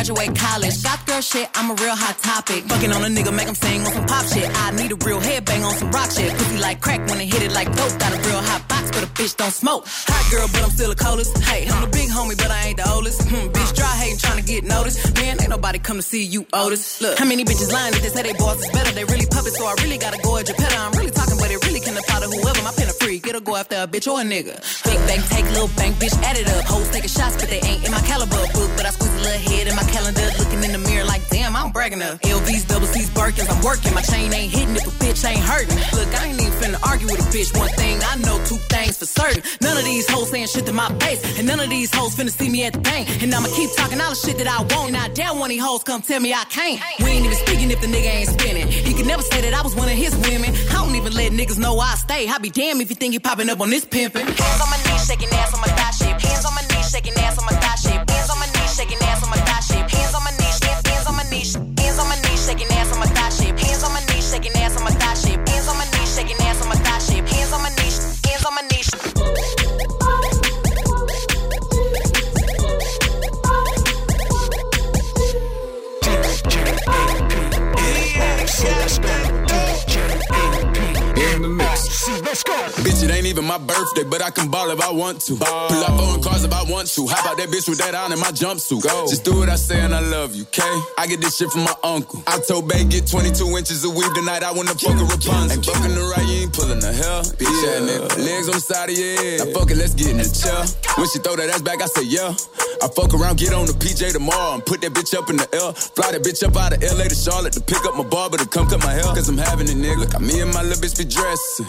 [0.00, 0.82] graduate college.
[0.82, 2.64] Got girl shit, I'm a real hot topic.
[2.64, 4.48] Fucking on a nigga, make him sing on some pop shit.
[4.48, 6.32] I need a real headbang on some rock shit.
[6.32, 7.92] Pussy like crack when it hit it like dope.
[8.00, 9.84] Got a real hot box, but a bitch don't smoke.
[9.86, 11.36] Hot girl, but I'm still the coldest.
[11.44, 13.28] Hey, I'm the big homie, but I ain't the oldest.
[13.28, 14.98] Hmm, bitch dry hating, trying to get noticed.
[15.16, 17.02] Man, ain't nobody come to see you, Otis.
[17.02, 18.92] Look, how many bitches lying if they say they boss is better?
[18.92, 20.80] They really puppets, so I really gotta go at your petter.
[20.80, 22.62] I'm really talking, but it really can apply to whoever.
[22.62, 24.54] My pen a get a go after a bitch or a nigga.
[24.84, 26.64] Big bang, take little bang, bitch, add it up.
[26.64, 28.70] Hoes taking shots, but they ain't in my caliber book.
[28.76, 31.54] But I squeeze a little head in my calendar, looking in the mirror like, damn,
[31.56, 32.20] I'm bragging up.
[32.22, 33.92] LVs, double C's, Birkins, I'm working.
[33.94, 35.76] My chain ain't hitting if a bitch ain't hurting.
[35.98, 37.56] Look, I ain't even finna argue with a bitch.
[37.58, 39.42] One thing I know, two things for certain.
[39.60, 42.30] None of these hoes saying shit to my face, and none of these hoes finna
[42.30, 43.22] see me at the bank.
[43.22, 44.92] And I'ma keep talking all the shit that I want.
[44.92, 46.80] Now, damn, one of these hoes come tell me I can't.
[47.00, 48.68] We ain't even speaking if the nigga ain't spinning.
[48.68, 50.54] He could never say that I was one of his women.
[50.70, 52.28] I don't even let niggas know I stay.
[52.28, 54.24] I be damn if you think you popping up on this pimpin'.
[54.24, 55.89] Hands on my knees, shaking ass on my thigh
[82.18, 82.40] mix.
[82.80, 85.36] Bitch, it ain't even my birthday, but I can ball if I want to.
[85.36, 87.06] Pull up on cars if I want to.
[87.06, 88.82] How about that bitch with that on in my jumpsuit?
[88.82, 89.06] Go.
[89.06, 90.80] Just do what I say and I love you, okay?
[90.98, 92.22] I get this shit from my uncle.
[92.26, 94.42] I told Bay get 22 inches of weed tonight.
[94.42, 95.52] I wanna fuck a Rapunzel.
[95.52, 97.22] Ain't fucking the right, you ain't pulling the hell.
[97.36, 97.84] Bitch, yeah.
[97.84, 98.08] nigga.
[98.18, 99.38] Legs on the side of your head.
[99.44, 100.64] Now fuck it, let's get in the chair.
[100.96, 102.32] When she throw that ass back, I say yeah.
[102.82, 105.48] I fuck around, get on the PJ tomorrow and put that bitch up in the
[105.52, 105.72] L.
[105.72, 108.46] Fly that bitch up out of LA to Charlotte to pick up my barber to
[108.46, 109.04] come cut my hair.
[109.12, 110.10] Cause I'm having it, nigga.
[110.10, 111.66] Got me and my little bitch be dressing.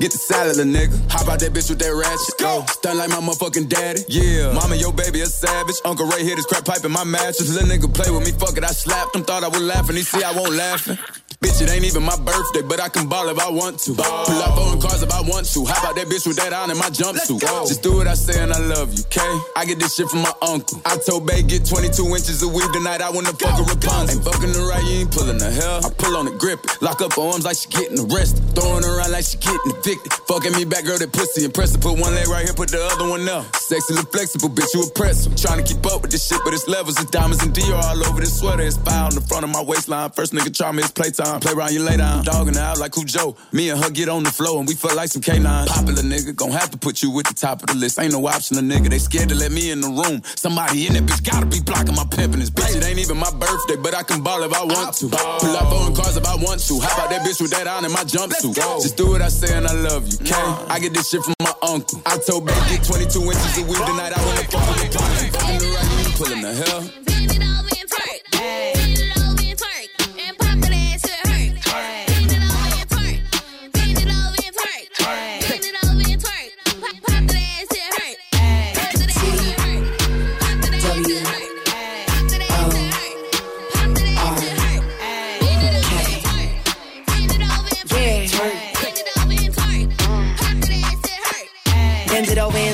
[0.00, 0.94] Get the salad, little nigga.
[1.12, 2.38] Hop out that bitch with that ratchet.
[2.38, 2.64] Go.
[2.66, 4.02] Stun like my motherfucking daddy.
[4.08, 4.52] Yeah.
[4.52, 5.76] Mama, your baby a savage.
[5.84, 7.52] Uncle Ray hit his crack pipe in my mattress.
[7.52, 8.64] Little nigga play with me, fuck it.
[8.64, 9.96] I slapped him, thought I was laughing.
[9.96, 10.98] He see I won't laughing.
[11.44, 13.94] Bitch, it ain't even my birthday, but I can ball if I want to.
[13.94, 15.64] Pull up on cars if I want to.
[15.66, 17.40] How about that bitch with that on in my jumpsuit?
[17.68, 19.32] Just do what I say and I love you, okay?
[19.54, 20.80] I get this shit from my uncle.
[20.86, 23.02] I told Bay get 22 inches of weed tonight.
[23.02, 24.16] I wanna fuck a Rapunzel.
[24.16, 25.84] Ain't fucking the right, you ain't pulling the hell.
[25.84, 26.80] I pull on the grip it.
[26.80, 28.40] Lock up her arms like she getting arrested.
[28.56, 30.12] Throwing around like she getting evicted.
[30.26, 31.80] Fucking me back, girl, that pussy impressive.
[31.80, 33.44] Put one leg right here, put the other one up.
[33.56, 35.36] Sexy, look flexible, bitch, you impressive.
[35.36, 37.00] Trying to keep up with this shit, but it's levels.
[37.00, 38.62] It's diamonds and Dior all over this sweater.
[38.62, 40.10] It's fire on the front of my waistline.
[40.10, 41.40] First nigga try me, it's playtime.
[41.40, 42.24] Play around, you lay down.
[42.24, 43.36] Dogging out like Cujo.
[43.52, 45.66] Me and her get on the floor and we fuck like some K9.
[45.66, 47.98] Popular nigga, gon' have to put you at the top of the list.
[47.98, 48.88] Ain't no option, a nigga.
[48.88, 50.22] They scared to let me in the room.
[50.36, 52.76] Somebody in that bitch gotta be blocking my pimpin' this bitch.
[52.76, 55.08] It ain't even my birthday, but I can ball if I want to.
[55.08, 56.80] Pull up on cars if I want to.
[56.80, 58.54] Hop out that bitch with that on in my jumpsuit?
[58.54, 60.34] Just do what I say and I love you, okay?
[60.68, 62.00] I get this shit from my uncle.
[62.06, 64.12] I told baby get 22 inches of weed tonight.
[64.14, 64.98] I wanna fuck with the.
[66.18, 67.73] Fucking the right,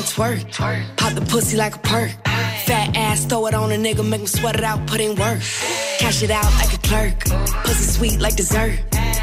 [0.00, 0.36] the hell.
[0.36, 0.96] twerk.
[0.96, 2.10] Pop the pussy like a perk.
[2.66, 5.40] Fat ass, throw it on a nigga, make him sweat it out, put in work.
[5.98, 7.18] Cash it out like a clerk.
[7.64, 8.78] Pussy sweet like dessert.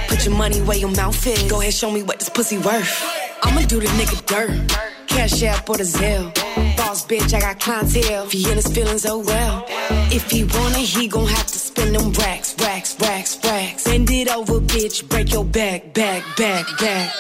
[0.08, 1.44] Put your money where your mouth is.
[1.50, 3.04] Go ahead, show me what this pussy worth.
[3.44, 4.78] I'ma do the nigga dirt.
[5.08, 6.34] Cash app or the Zelle.
[6.78, 8.26] Boss bitch, I got clientele.
[8.26, 9.66] If he in his feelings, oh well.
[10.12, 13.84] If he wanna, he gon' have to spend them racks, racks, racks, racks.
[13.86, 15.08] Bend it over, bitch.
[15.10, 17.14] Break your back, back, back, back.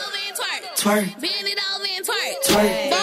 [0.75, 1.19] Twerk.
[1.19, 2.89] Bend it over and twerk.
[2.91, 2.96] Twerk.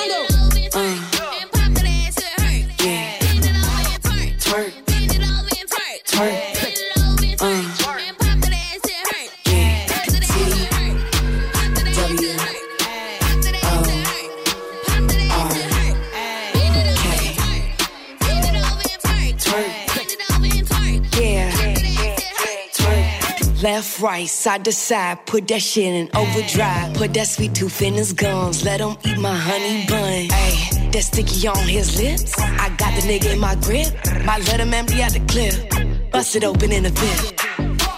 [24.01, 26.95] Right, side to side, put that shit in overdrive.
[26.95, 30.28] Put that sweet tooth in his gums, let him eat my honey bun.
[30.36, 32.36] Ayy, that sticky on his lips.
[32.38, 33.95] I got the nigga in my grip,
[34.26, 36.11] let him empty out the clip.
[36.11, 37.40] Bust it open in a bit.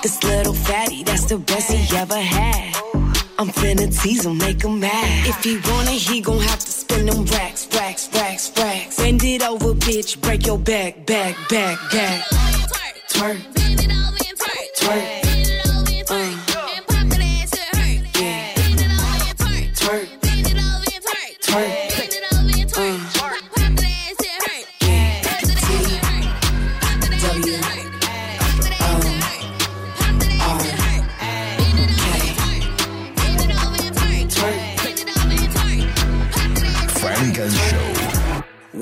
[0.02, 2.76] This little fatty, that's the best he ever had.
[3.38, 5.26] I'm finna tease him, make him mad.
[5.26, 8.98] If he want it, he gon' have to spend them racks, racks, racks, racks.
[8.98, 12.20] Bend it over, bitch, break your back, back, back, back.
[13.08, 13.38] Twerk.
[13.38, 14.76] Twerk.
[14.78, 15.15] Twerk.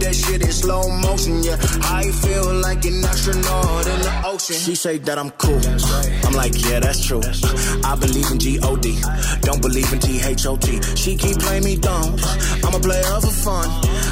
[0.00, 1.42] that shit in slow motion.
[1.42, 4.56] Yeah, I feel like an astronaut in the ocean.
[4.56, 5.60] She say that I'm cool.
[6.26, 7.20] I'm like, yeah, that's true.
[7.84, 9.00] I believe in G-O-D.
[9.42, 10.82] Don't believe in T-H-O-T.
[10.96, 12.16] She keep playing me dumb.
[12.64, 13.68] I'm a player for fun.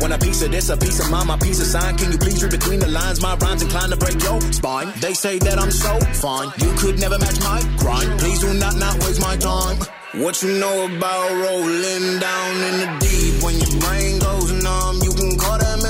[0.00, 1.96] want a piece of this, a piece of mine, my piece of sign.
[1.96, 3.20] Can you please read between the lines?
[3.20, 4.92] My rhymes inclined to break your spine.
[5.00, 8.18] They say that I'm so fine, you could never match my grind.
[8.20, 9.78] Please do not not waste my time.
[10.14, 13.42] What you know about rolling down in the deep?
[13.42, 15.02] When your brain goes numb,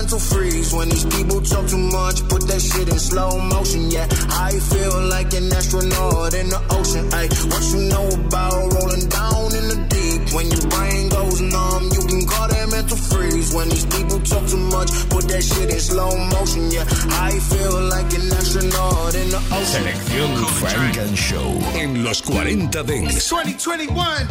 [0.07, 0.73] mental freeze.
[0.73, 3.91] When these people talk too much, put that shit in slow motion.
[3.91, 7.11] Yeah, I feel like an astronaut in the ocean.
[7.13, 10.21] Ay, what you know about rolling down in the deep?
[10.31, 13.53] When your brain goes numb, you can call that mental freeze.
[13.53, 16.71] When these people talk too much, put that shit in slow motion.
[16.71, 16.87] Yeah,
[17.19, 19.83] I feel like an astronaut in the ocean.
[19.83, 20.31] Selección
[20.63, 23.27] Funk and Show en los 40 Dance.
[23.27, 24.23] 2021,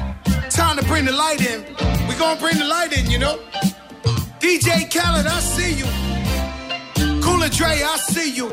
[0.56, 1.68] time to bring the light in.
[2.08, 3.36] We gonna bring the light in, you know.
[4.46, 5.86] DJ Khaled, I see you.
[7.20, 8.48] Cooler Dre, I see you.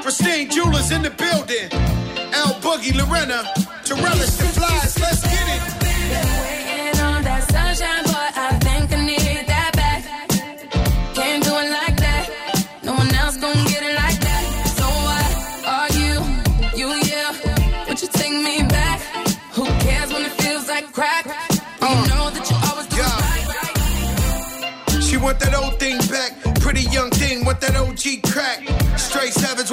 [0.00, 1.68] Pristine Jewelers in the building.
[2.32, 3.42] L Boogie, Lorena,
[3.84, 4.98] Torellis, the flies.
[4.98, 5.33] Let's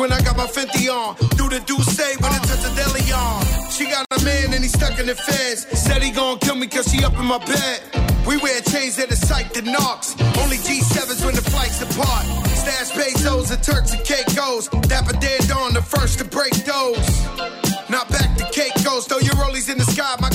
[0.02, 1.16] when I got my Fenty on.
[1.38, 3.45] Do the do say when it touch the deli on.
[3.70, 5.70] She got a man and he's stuck in the feds.
[5.78, 7.80] Said he gon' kill me cause she up in my bed.
[8.26, 10.18] We wear chains that are psyched and knocks.
[10.41, 12.26] Only G7s when the flights apart.
[12.58, 14.70] Stash pesos and Turks and Caicos.
[14.89, 17.06] Dapper dead on the first to break those.
[17.93, 19.06] Now back to Caicos.
[19.06, 20.30] Throw your rollies in the sky, my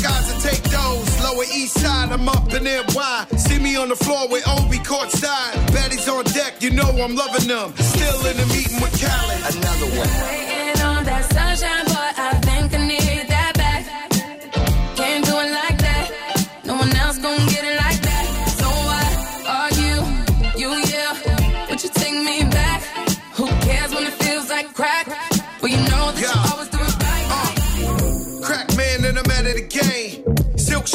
[1.36, 3.26] Lower east side, I'm up in NY.
[3.36, 5.52] See me on the floor with Obi courtside.
[5.68, 7.76] Baddies on deck, you know I'm loving them.
[7.76, 9.54] Still in the meeting with Khaled.
[9.54, 10.08] Another one.
[10.24, 13.84] Waiting on that sunshine, boy, I think I need that back.
[14.96, 16.48] Can't do it like that.
[16.64, 18.24] No one else gon' get it like that.
[18.56, 19.04] So why
[19.60, 20.00] argue?
[20.58, 21.68] You, yeah.
[21.68, 22.82] Would you take me back?
[23.36, 25.06] Who cares when it feels like crack?
[25.60, 26.55] Well, you know that you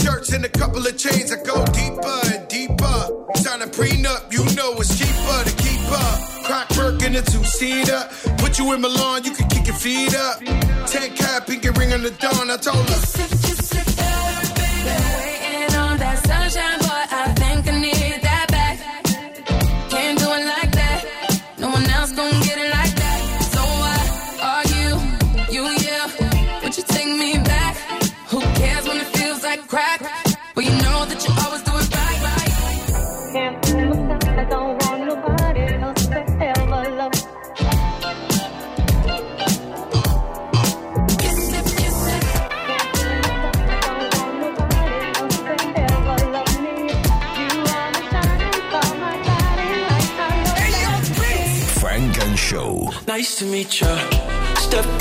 [0.02, 1.32] shirts and a couple of chains.
[1.32, 2.98] I go deeper and deeper.
[3.36, 6.18] Sign a prenup, you know it's cheaper to keep up.
[6.46, 8.10] Crack work in a two-seater.
[8.38, 10.40] Put you in Milan, you can kick your feet up.
[10.88, 12.50] Ten cap, pinky ring on the dawn.
[12.50, 13.00] I told her.
[15.22, 16.81] Waiting on that sunshine,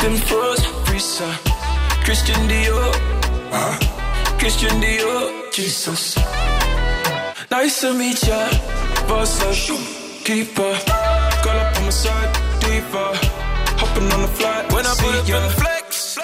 [0.01, 1.29] Stepping froze, Risa.
[2.05, 2.91] Christian Dior.
[3.53, 3.77] Huh?
[4.39, 5.53] Christian Dior.
[5.53, 6.17] Jesus.
[7.51, 8.49] Nice to meet ya.
[9.07, 9.79] Boss up,
[10.25, 10.73] keeper.
[11.45, 12.33] Girl up on my side,
[12.65, 13.13] deeper.
[13.77, 15.49] Hopping on the flight when I see ya.
[15.61, 16.19] Flex.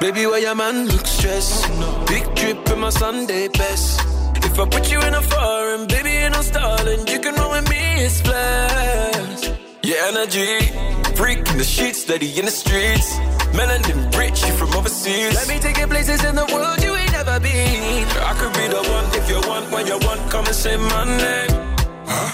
[0.00, 1.68] Baby, why your man look stressed?
[1.80, 4.06] no Big drip in my Sunday best.
[4.36, 7.04] If I put you in a foreign, baby, ain't no stalling.
[7.08, 9.50] You can roll with me, it's splash.
[9.82, 13.16] Your energy, freak in the sheets, steady in the streets.
[13.56, 15.34] Melanin rich, you from overseas.
[15.34, 18.06] Let me take you places in the world you ain't never been.
[18.30, 21.04] I could be the one if you want, when you want, come and say my
[21.04, 21.54] name.
[22.04, 22.30] Huh?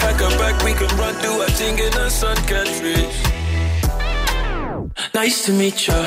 [0.00, 3.00] Pack a bag, we can run, do a thing in the sun country.
[5.14, 5.98] Nice to meet ya.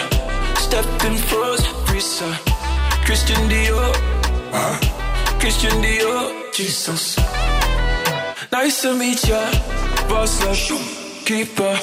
[0.56, 2.30] Stepping froze, Risa.
[3.06, 3.94] Christian Dior.
[4.52, 4.76] Huh?
[5.40, 6.52] Christian Dior.
[6.52, 7.18] Jesus.
[8.52, 9.42] Nice to meet ya.
[10.10, 11.74] Boss up, keeper.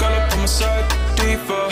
[0.00, 1.66] Girl up on my side, deeper.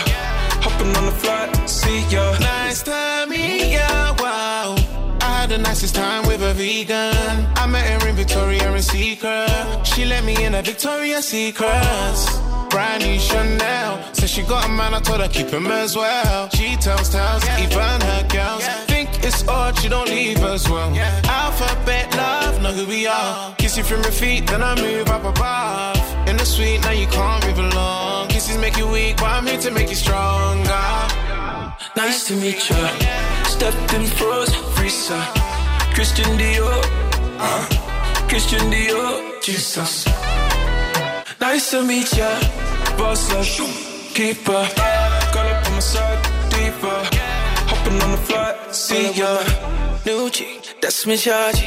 [0.63, 2.39] Hopping on the flight, see ya.
[2.39, 4.77] Nice to meet ya, wow.
[5.23, 7.47] I had the nicest time with a vegan.
[7.57, 9.49] I met her in Victoria and Secret.
[9.85, 12.39] She let me in a Victoria's Secrets.
[12.69, 13.93] Brand new Chanel.
[14.13, 16.51] Said she got a man, I told her keep him as well.
[16.51, 18.65] She tells tales, even her girls.
[18.87, 20.95] Think it's odd, she don't leave as well.
[21.25, 23.55] Alphabet love, know who we are.
[23.57, 25.98] Kiss you from your feet, then I move up above.
[26.39, 28.29] In the suite, now you can't move along.
[28.29, 30.87] Kisses make you weak, but I'm here to make you stronger.
[31.97, 32.79] Nice to meet ya.
[33.43, 35.19] Stepped in froze, Risa.
[35.95, 36.79] Christian Dior.
[37.43, 37.67] Huh?
[38.29, 39.43] Christian Dior.
[39.43, 40.07] Jesus.
[41.41, 42.31] Nice to meet ya.
[42.97, 43.45] Boss up,
[44.15, 44.63] keeper.
[45.35, 46.23] Girl up on my side,
[46.55, 46.99] deeper.
[47.67, 49.43] Hopping on the flight, see ya.
[50.07, 51.67] New G, that's me, Shaji.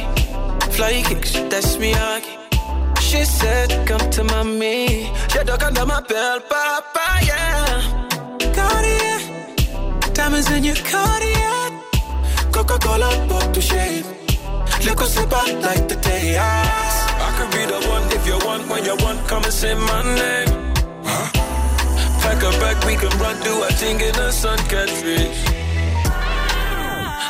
[0.72, 2.41] Fly kicks, that's me, Aki.
[3.12, 5.12] She said, come to mommy.
[5.28, 8.08] She dug under my belt, papa, yeah.
[8.56, 9.18] Cartier,
[10.14, 11.60] diamonds in your Cartier.
[12.52, 14.06] Coca-Cola, pop to shade.
[14.86, 18.82] Look what's about like the day I could be the one if you want, when
[18.86, 20.72] you want, come and say my name.
[21.04, 21.28] Huh?
[22.22, 25.28] Pack a bag, we can run, do a thing in the sun country.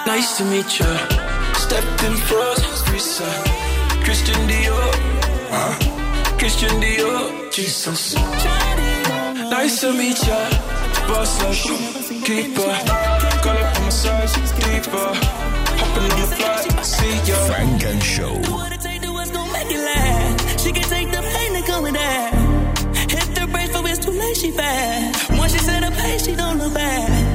[0.07, 0.91] Nice to meet ya.
[1.55, 2.15] Stepped in
[2.93, 3.29] Risa.
[4.05, 5.22] Christian Dior.
[5.53, 5.77] Huh?
[6.39, 7.53] Christian Dior.
[7.53, 8.15] Jesus.
[9.53, 10.41] Nice to meet ya.
[11.07, 11.53] Boss up,
[12.25, 12.73] keeper.
[13.45, 14.33] Girl up on my side,
[14.65, 15.09] deeper.
[15.77, 17.37] Hopping on the flight, see ya.
[17.53, 18.33] Funk and Show.
[19.53, 20.61] make it last.
[20.65, 22.33] She can take the pain that come with that.
[23.11, 25.31] Hit the for it's too late, she fast.
[25.39, 27.32] Once she set a pace, she don't look back.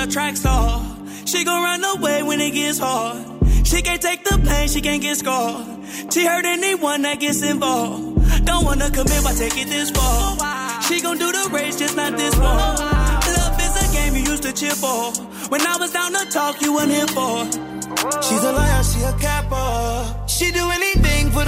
[0.00, 0.82] A track star.
[1.26, 3.18] She gon' run away when it gets hard.
[3.64, 5.66] She can't take the pain, she can't get scarred.
[6.12, 8.46] She hurt anyone that gets involved.
[8.46, 10.82] Don't wanna commit, why take it this far?
[10.82, 12.76] She gon' do the race, just not this one.
[13.36, 15.12] Love is a game you used to cheer for.
[15.50, 17.44] When I was down to talk, you weren't here for.
[18.22, 20.26] She's a liar, she a capper.
[20.26, 21.39] She do anything for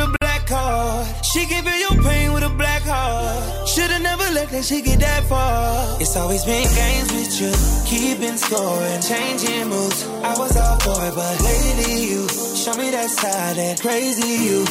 [4.53, 6.01] Should've never let that shit get that far.
[6.01, 7.53] It's always been games with you,
[7.89, 10.05] keeping score and changing moves.
[10.23, 14.65] I was all for it, but lately you show me that side, that crazy you.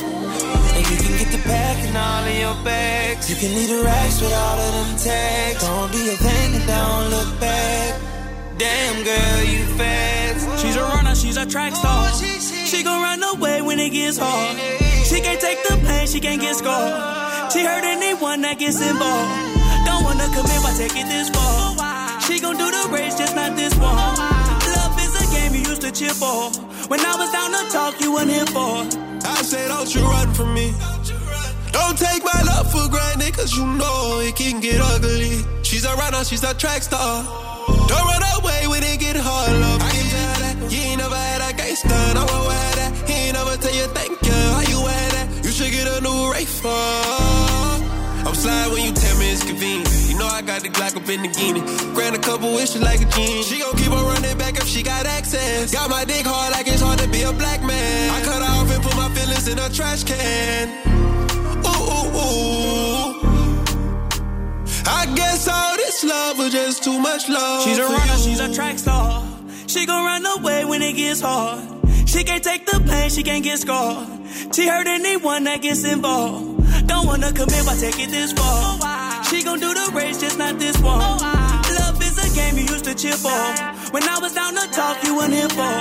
[0.78, 3.30] And you can get the pack and all of your bags.
[3.30, 5.62] You can leave the racks with all of them tags.
[5.62, 8.02] Don't be a thing and don't look back.
[8.58, 10.62] Damn girl, you fast.
[10.62, 12.06] She's a runner, she's a track star.
[12.06, 14.58] Oh, she gon' run away when it gets hard.
[15.06, 17.52] She can't take the pain, she can't get scarred.
[17.52, 19.61] She hurt anyone that gets involved.
[20.32, 22.22] Wanna commit, but take it this far.
[22.22, 23.96] She gon' do the race, just not this one.
[23.96, 26.52] Love is a game you used to cheer for.
[26.88, 28.88] When I was down to talk, you weren't here for.
[29.28, 30.74] I say, don't you run from me.
[31.72, 35.44] Don't take my love for granted, cause you know it can get ugly.
[35.64, 37.24] She's a runner, she's a track star.
[37.88, 39.82] Don't run away when it get hard, love.
[39.82, 41.90] I can tell that you ain't never had a gangster.
[41.90, 42.92] One wear that.
[43.08, 44.32] He ain't never tell you thank you.
[44.32, 45.44] How you wear that?
[45.44, 47.51] You should get a new for.
[48.32, 49.92] I'm slide when you tell me it's convenient.
[50.08, 51.60] You know I got the Glock up in the guinea.
[51.94, 53.44] Grant a couple wishes like a genie.
[53.44, 55.74] She gon' keep on running back if she got access.
[55.74, 58.10] Got my dick hard like it's hard to be a black man.
[58.10, 60.70] I cut her off and put my feelings in a trash can.
[61.68, 63.20] Ooh, ooh, ooh.
[64.88, 67.66] I guess all this love was just too much love.
[67.66, 69.28] She's a runner, she's a track star.
[69.68, 71.68] She gon' run away when it gets hard.
[72.08, 74.08] She can't take the pain, she can't get scarred.
[74.56, 76.61] She hurt anyone that gets involved.
[77.02, 78.78] Don't wanna commit, but take it this far.
[78.78, 81.02] Oh, she gon' do the race, just not this one.
[81.02, 81.18] Oh,
[81.80, 83.41] Love is a game you used to cheer for.
[83.89, 85.74] When I was down to talk, you weren't here for.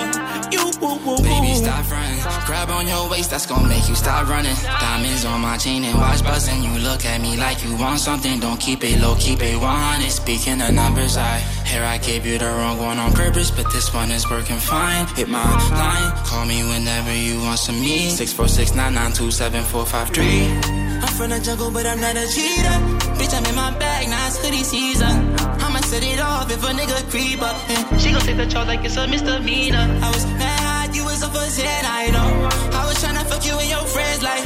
[0.50, 1.22] You woo woo woo.
[1.22, 2.24] Baby, stop running.
[2.46, 4.56] Grab on your waist, that's gonna make you stop running.
[4.80, 6.64] Diamonds on my chain and watch buzzing.
[6.64, 8.40] You look at me like you want something.
[8.40, 10.10] Don't keep it low, keep it 100.
[10.10, 13.92] Speaking of numbers, I here I gave you the wrong one on purpose, but this
[13.92, 15.06] one is working fine.
[15.08, 18.08] Hit my line, call me whenever you want some me.
[18.08, 20.79] Six four six nine nine two seven four five three.
[21.02, 22.76] I'm from the jungle, but I'm not a cheater.
[23.16, 25.34] Bitch, I'm in my bag, now it's hoodie season.
[25.64, 27.56] I'ma set it off if a nigga creep up.
[27.70, 29.86] And she gon' take the charge like it's a misdemeanor.
[30.02, 32.30] I was mad, you was for Zen, I know.
[32.78, 34.44] I was tryna fuck you and your friends, like.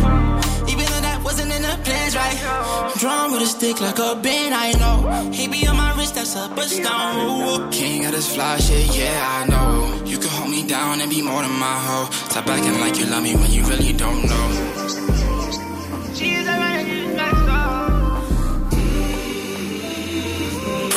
[0.70, 2.38] Even though that wasn't in the plans, right?
[2.98, 5.30] Drawn with a stick like a bend, I know.
[5.30, 7.70] He be on my wrist, that's up a stone.
[7.70, 10.02] King of this fly shit, yeah, I know.
[10.04, 12.08] You can hold me down and be more than my hoe.
[12.30, 14.63] Stop acting like you love me when you really don't know.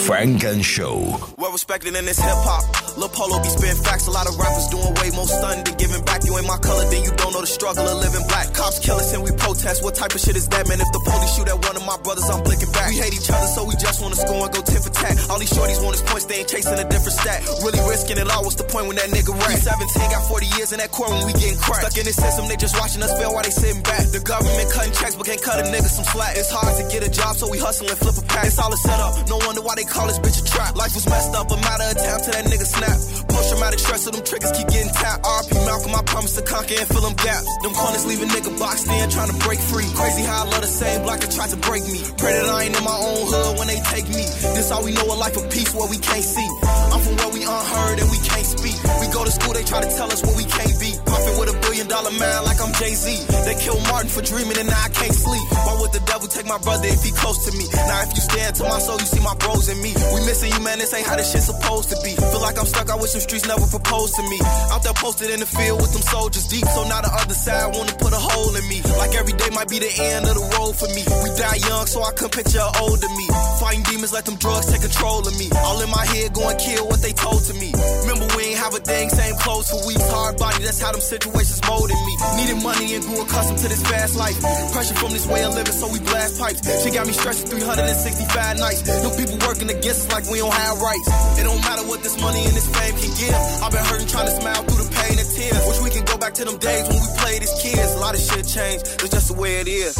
[0.08, 1.20] Funk and Show.
[1.36, 2.64] Well respected in this hip hop.
[2.95, 4.08] Lil Polo be spitting facts.
[4.08, 6.24] A lot of rappers doing way more stunning than giving back.
[6.24, 8.55] You ain't my color, then you don't know the struggle of living black.
[8.55, 9.84] Cops kill us and we protest.
[9.84, 10.80] What type of shit is that, man?
[10.80, 12.88] If the police shoot at one of my brothers, I'm blinking back.
[12.88, 15.20] We hate each other, so we just wanna score and go tit for tat.
[15.28, 17.43] All these shorties want is points, they ain't chasing a different stat.
[17.60, 18.47] Really risking it all.
[18.47, 19.60] What's the point when that nigga rap?
[19.60, 21.84] 17, got 40 years in that court when we getting cracked.
[21.84, 24.08] Stuck in this system, they just watching us fail while they sitting back.
[24.08, 26.39] The government cutting checks, but can't cut a nigga some slack.
[26.39, 28.47] It's hard to get a job, so we hustle and flip a pack.
[28.47, 29.28] It's all a setup.
[29.28, 30.76] No wonder why they call this bitch a trap.
[30.78, 32.98] Life was messed up, a matter of time till that nigga snap.
[33.34, 35.26] Post traumatic stress, so them triggers keep getting tapped.
[35.26, 37.50] RP Malcolm, I promise to conquer and fill them gaps.
[37.66, 39.89] Them corners leave a nigga boxed in, trying to break free.
[39.98, 42.06] Crazy how I love the same block that tried to break me.
[42.22, 44.22] Pray that I ain't in my own hood when they take me.
[44.54, 46.48] This all we know a life of peace where we can't see.
[46.93, 48.78] I'm from where we unheard and we can't speak.
[49.02, 50.93] We go to school, they try to tell us what we can't be.
[51.08, 53.08] Puffin' with a billion dollar man like I'm Jay Z.
[53.47, 55.47] They killed Martin for dreaming and now I can't sleep.
[55.66, 57.66] Why would the devil take my brother if he close to me?
[57.88, 59.95] Now if you stand to my soul, you see my bros in me.
[60.14, 60.78] We missing you, man.
[60.78, 62.12] This ain't how this shit supposed to be.
[62.14, 64.38] Feel like I'm stuck out with some streets never proposed to me.
[64.70, 67.72] Out there posted in the field with them soldiers deep, so now the other side
[67.72, 68.84] wanna put a hole in me.
[68.99, 71.08] Like every day might be the end of the road for me.
[71.24, 73.26] We die young, so I couldn't picture older me.
[73.64, 75.47] Fighting demons, let them drugs take control of me.
[75.64, 77.72] All in my head, going kill what they told to me.
[78.03, 80.03] Remember we ain't have a thing, same clothes for weeks.
[80.12, 82.14] Hard body, that's how them situations molded me.
[82.38, 84.38] Needed money and grew accustomed to this fast life.
[84.74, 86.62] Pressure from this way of living, so we blast pipes.
[86.84, 88.82] She got me stressing 365 nights.
[89.06, 91.08] No people working against us like we don't have rights.
[91.38, 93.38] It don't matter what this money and this fame can give.
[93.62, 95.62] I've been hurting trying to smile through the pain and tears.
[95.70, 97.93] Wish we can go back to them days when we played as kids.
[97.93, 98.86] A lot of shit changed.
[99.06, 99.95] It's just the way it is.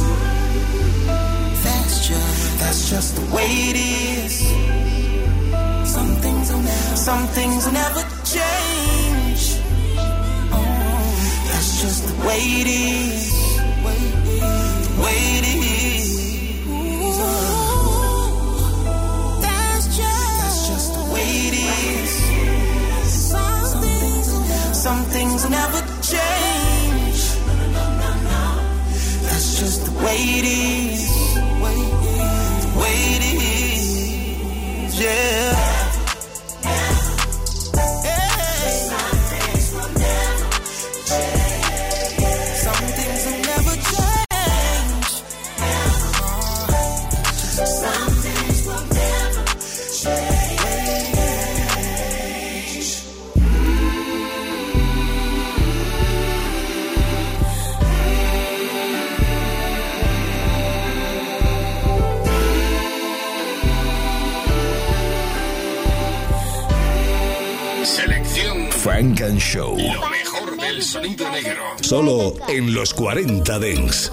[1.62, 4.34] That's just, that's just the way it is.
[5.88, 9.67] Some things will never, some things will never change.
[11.80, 13.32] That's just the way it is.
[13.54, 16.08] The way it is.
[19.44, 22.12] That's just, that's just the way it is.
[23.14, 24.28] Some things
[24.76, 27.20] some things never change.
[29.22, 31.08] That's just the way it is.
[31.36, 35.00] The way it is.
[35.00, 35.87] Yeah.
[68.98, 69.78] Funk and Show.
[69.78, 71.62] Lo mejor del sonido negro.
[71.82, 74.10] Solo en los 40 Dance.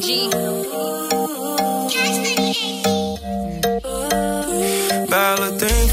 [0.00, 0.30] G.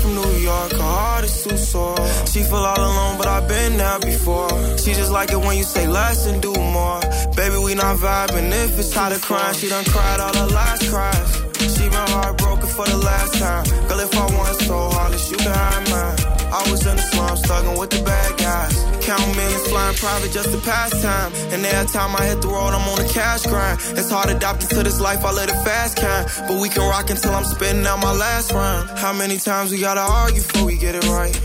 [0.01, 1.95] From New York, her heart is too sore.
[2.25, 4.49] She feel all alone, but I've been there before.
[4.77, 6.99] She just like it when you say less and do more.
[7.35, 8.51] Baby, we not vibing.
[8.51, 11.41] If it's tired of crying, she done cried all her last cries.
[11.73, 13.63] She been heartbroken for the last time.
[13.87, 16.17] Girl, if I want so hard, you can hide mine.
[16.51, 18.75] I was in the slums, struggling with the bad guys.
[19.05, 21.31] Count millions, flying private just to pass time.
[21.53, 23.79] And every time I hit the road, I'm on a cash grind.
[23.97, 26.25] It's hard adapting to this life, I let it fast kind.
[26.47, 28.87] But we can rock until I'm spitting out my last rhyme.
[28.97, 31.35] How many times we gotta argue before we get it right?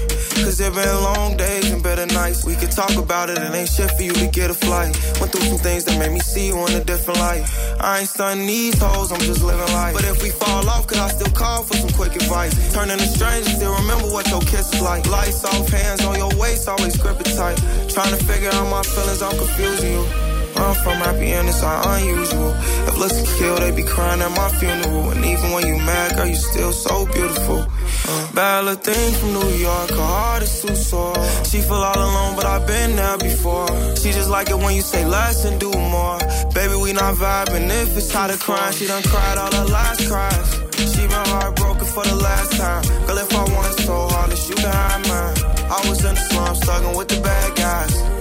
[0.44, 2.44] Cause there been long days and better nights.
[2.44, 4.94] We could talk about it, and ain't shit for you to get a flight.
[5.20, 7.44] Went through some things that made me see you in a different light.
[7.80, 9.94] I ain't stunning these hoes, I'm just living life.
[9.94, 12.52] But if we fall off, could I still call for some quick advice?
[12.72, 15.06] Turning to strangers, still remember what your kiss is like.
[15.06, 17.56] Lights off, hands on your waist, always grip it tight.
[17.88, 20.25] Trying to figure out my feelings, I'm confusing you.
[20.58, 22.52] I'm from happy and it's all unusual.
[22.88, 25.10] If looks could kill, they be crying at my funeral.
[25.10, 27.66] And even when you mad, girl, you still so beautiful.
[28.08, 31.14] Uh, bad little thing from New York, her heart is too sore.
[31.44, 33.68] She feel all alone, but I've been there before.
[33.96, 36.18] She just like it when you say less and do more.
[36.54, 37.68] Baby, we not vibing.
[37.68, 40.66] If it's tired of crying, she done cried all her last cries.
[40.76, 42.82] She been heartbroken for the last time.
[43.06, 45.36] Girl, if I want it so hard, you can hide mine.
[45.70, 48.15] I was in the slums, struggling with the bad guys.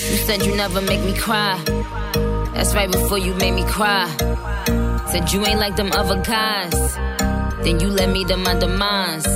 [0.00, 1.62] You said you never make me cry.
[2.52, 4.08] That's right before you made me cry.
[5.10, 6.94] Said you ain't like them other guys.
[7.62, 9.26] Then you led me to my demise.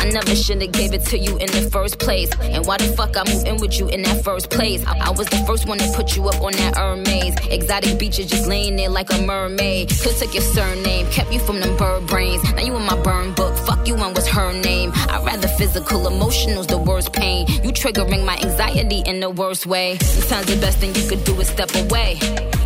[0.00, 2.30] I never should've gave it to you in the first place.
[2.40, 4.82] And why the fuck I moved in with you in that first place?
[4.86, 7.34] I, I was the first one to put you up on that Hermes.
[7.50, 9.90] Exotic beaches just laying there like a mermaid.
[9.90, 12.42] Could've took your surname, kept you from them bird brains.
[12.54, 14.90] Now you in my burn book, fuck you and what's her name?
[14.94, 17.46] I'd rather physical, emotional's the worst pain.
[17.62, 19.98] You triggering my anxiety in the worst way.
[19.98, 22.18] Sometimes the best thing you could do is step away.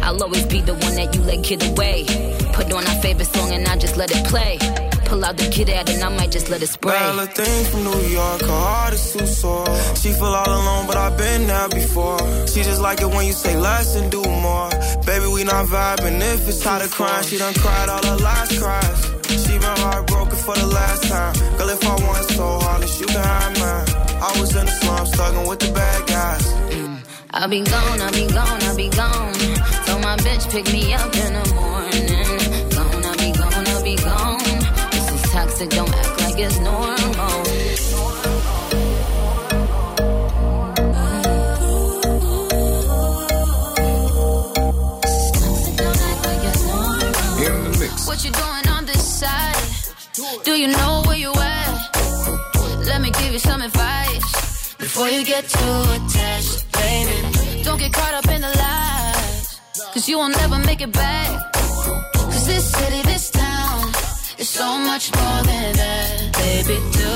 [0.03, 2.05] I'll always be the one that you let get away.
[2.53, 4.59] Put on our favorite song and I just let it play
[5.05, 6.93] pull out the kid out and I might just let it spray.
[6.93, 9.67] Bella thing from New York, her heart is too sore.
[9.97, 12.19] She feel all alone, but I've been there before.
[12.47, 14.71] She just like it when you say less and do more.
[15.07, 16.21] Baby, we not vibing.
[16.21, 19.01] If it's tired of crying, she done cried all her last cries.
[19.45, 21.35] She been heartbroken for the last time.
[21.59, 24.05] Girl, if I want so hard, you can hide mine.
[24.23, 26.47] I was in the slums, struggling with the bad guys.
[26.73, 26.99] Mm.
[27.33, 29.35] I'll be gone, I'll be gone, I'll be gone.
[29.87, 32.24] So my bitch pick me up in the morning.
[35.55, 36.95] Toxic, don't act like it's normal.
[48.07, 50.45] What you doing on this side?
[50.45, 52.87] Do you know where you at?
[52.87, 57.63] Let me give you some advice before you get too attached, baby.
[57.63, 59.61] Don't get caught up in the lies,
[59.93, 61.53] cause you won't never make it back.
[62.15, 63.54] Cause this city, this town
[64.39, 66.33] it's so much more than that.
[66.39, 67.13] Baby, do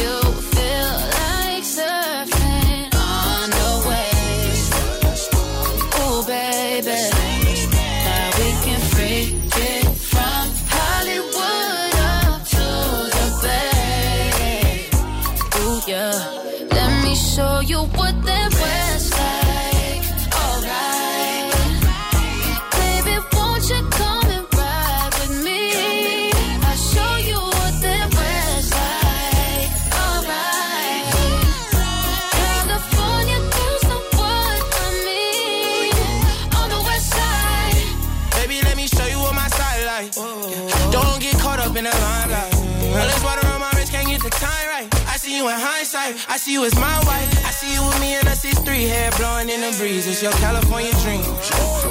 [0.00, 0.16] you
[0.52, 4.68] feel like surfing on the waves?
[6.00, 7.00] Oh, baby.
[8.06, 10.44] Now we can freak it from
[10.74, 12.66] Hollywood up to
[13.16, 14.88] the bay.
[15.60, 16.16] Ooh, yeah.
[16.70, 17.80] Let me show you
[42.12, 42.52] limelight.
[42.92, 44.88] All this water on my wrist can't get the time right.
[45.08, 46.12] I see you in hindsight.
[46.28, 47.28] I see you as my wife.
[47.48, 50.04] I see you with me in a 6'3 hair blowing in the breeze.
[50.06, 51.24] It's your California dream.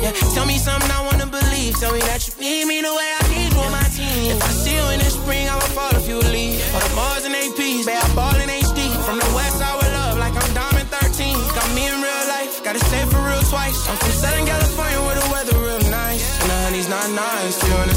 [0.04, 1.74] Yeah, tell me something I wanna believe.
[1.82, 4.36] Tell me that you need me the way I need you on my team.
[4.36, 6.62] If I see you in the spring, I will fall if you leave.
[6.74, 8.82] All the bars and APs, I ball in HD.
[9.08, 11.34] From the west I would love, like I'm Diamond 13.
[11.58, 13.78] Got me in real life, gotta say for real twice.
[13.90, 16.24] I'm from Southern California where the weather real nice.
[16.42, 17.91] And the honey's not nice, still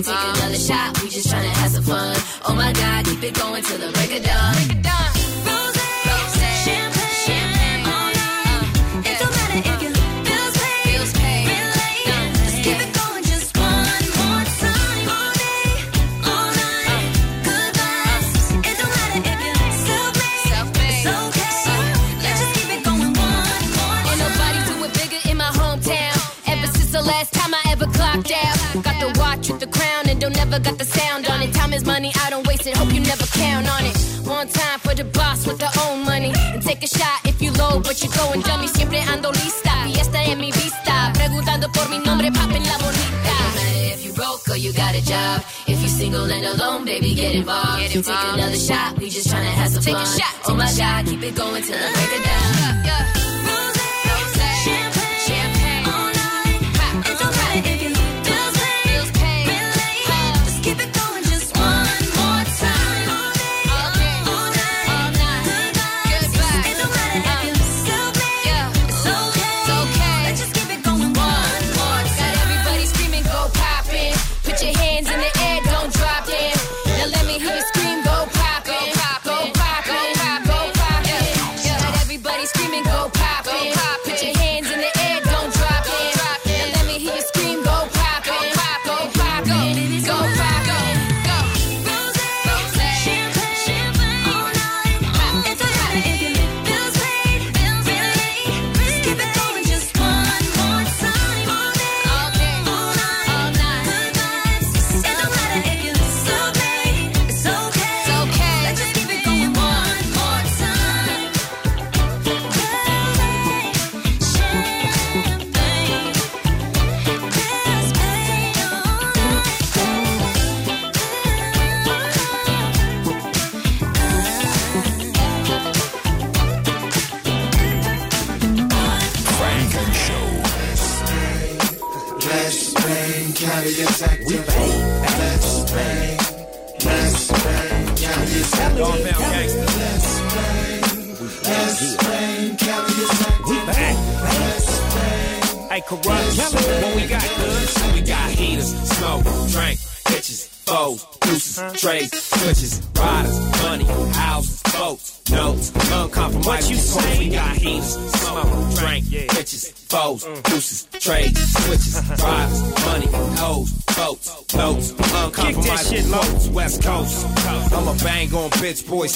[0.00, 1.02] take another shot.
[1.02, 2.16] We just tryna have some fun.
[2.48, 3.81] Oh my God, keep it going till the
[47.00, 47.80] baby, get involved.
[47.80, 48.20] Get involved.
[48.20, 50.02] Take another shot, we just tryna have some Take fun.
[50.02, 50.34] A shot.
[50.48, 52.61] Oh my God, keep it going till the break of dawn.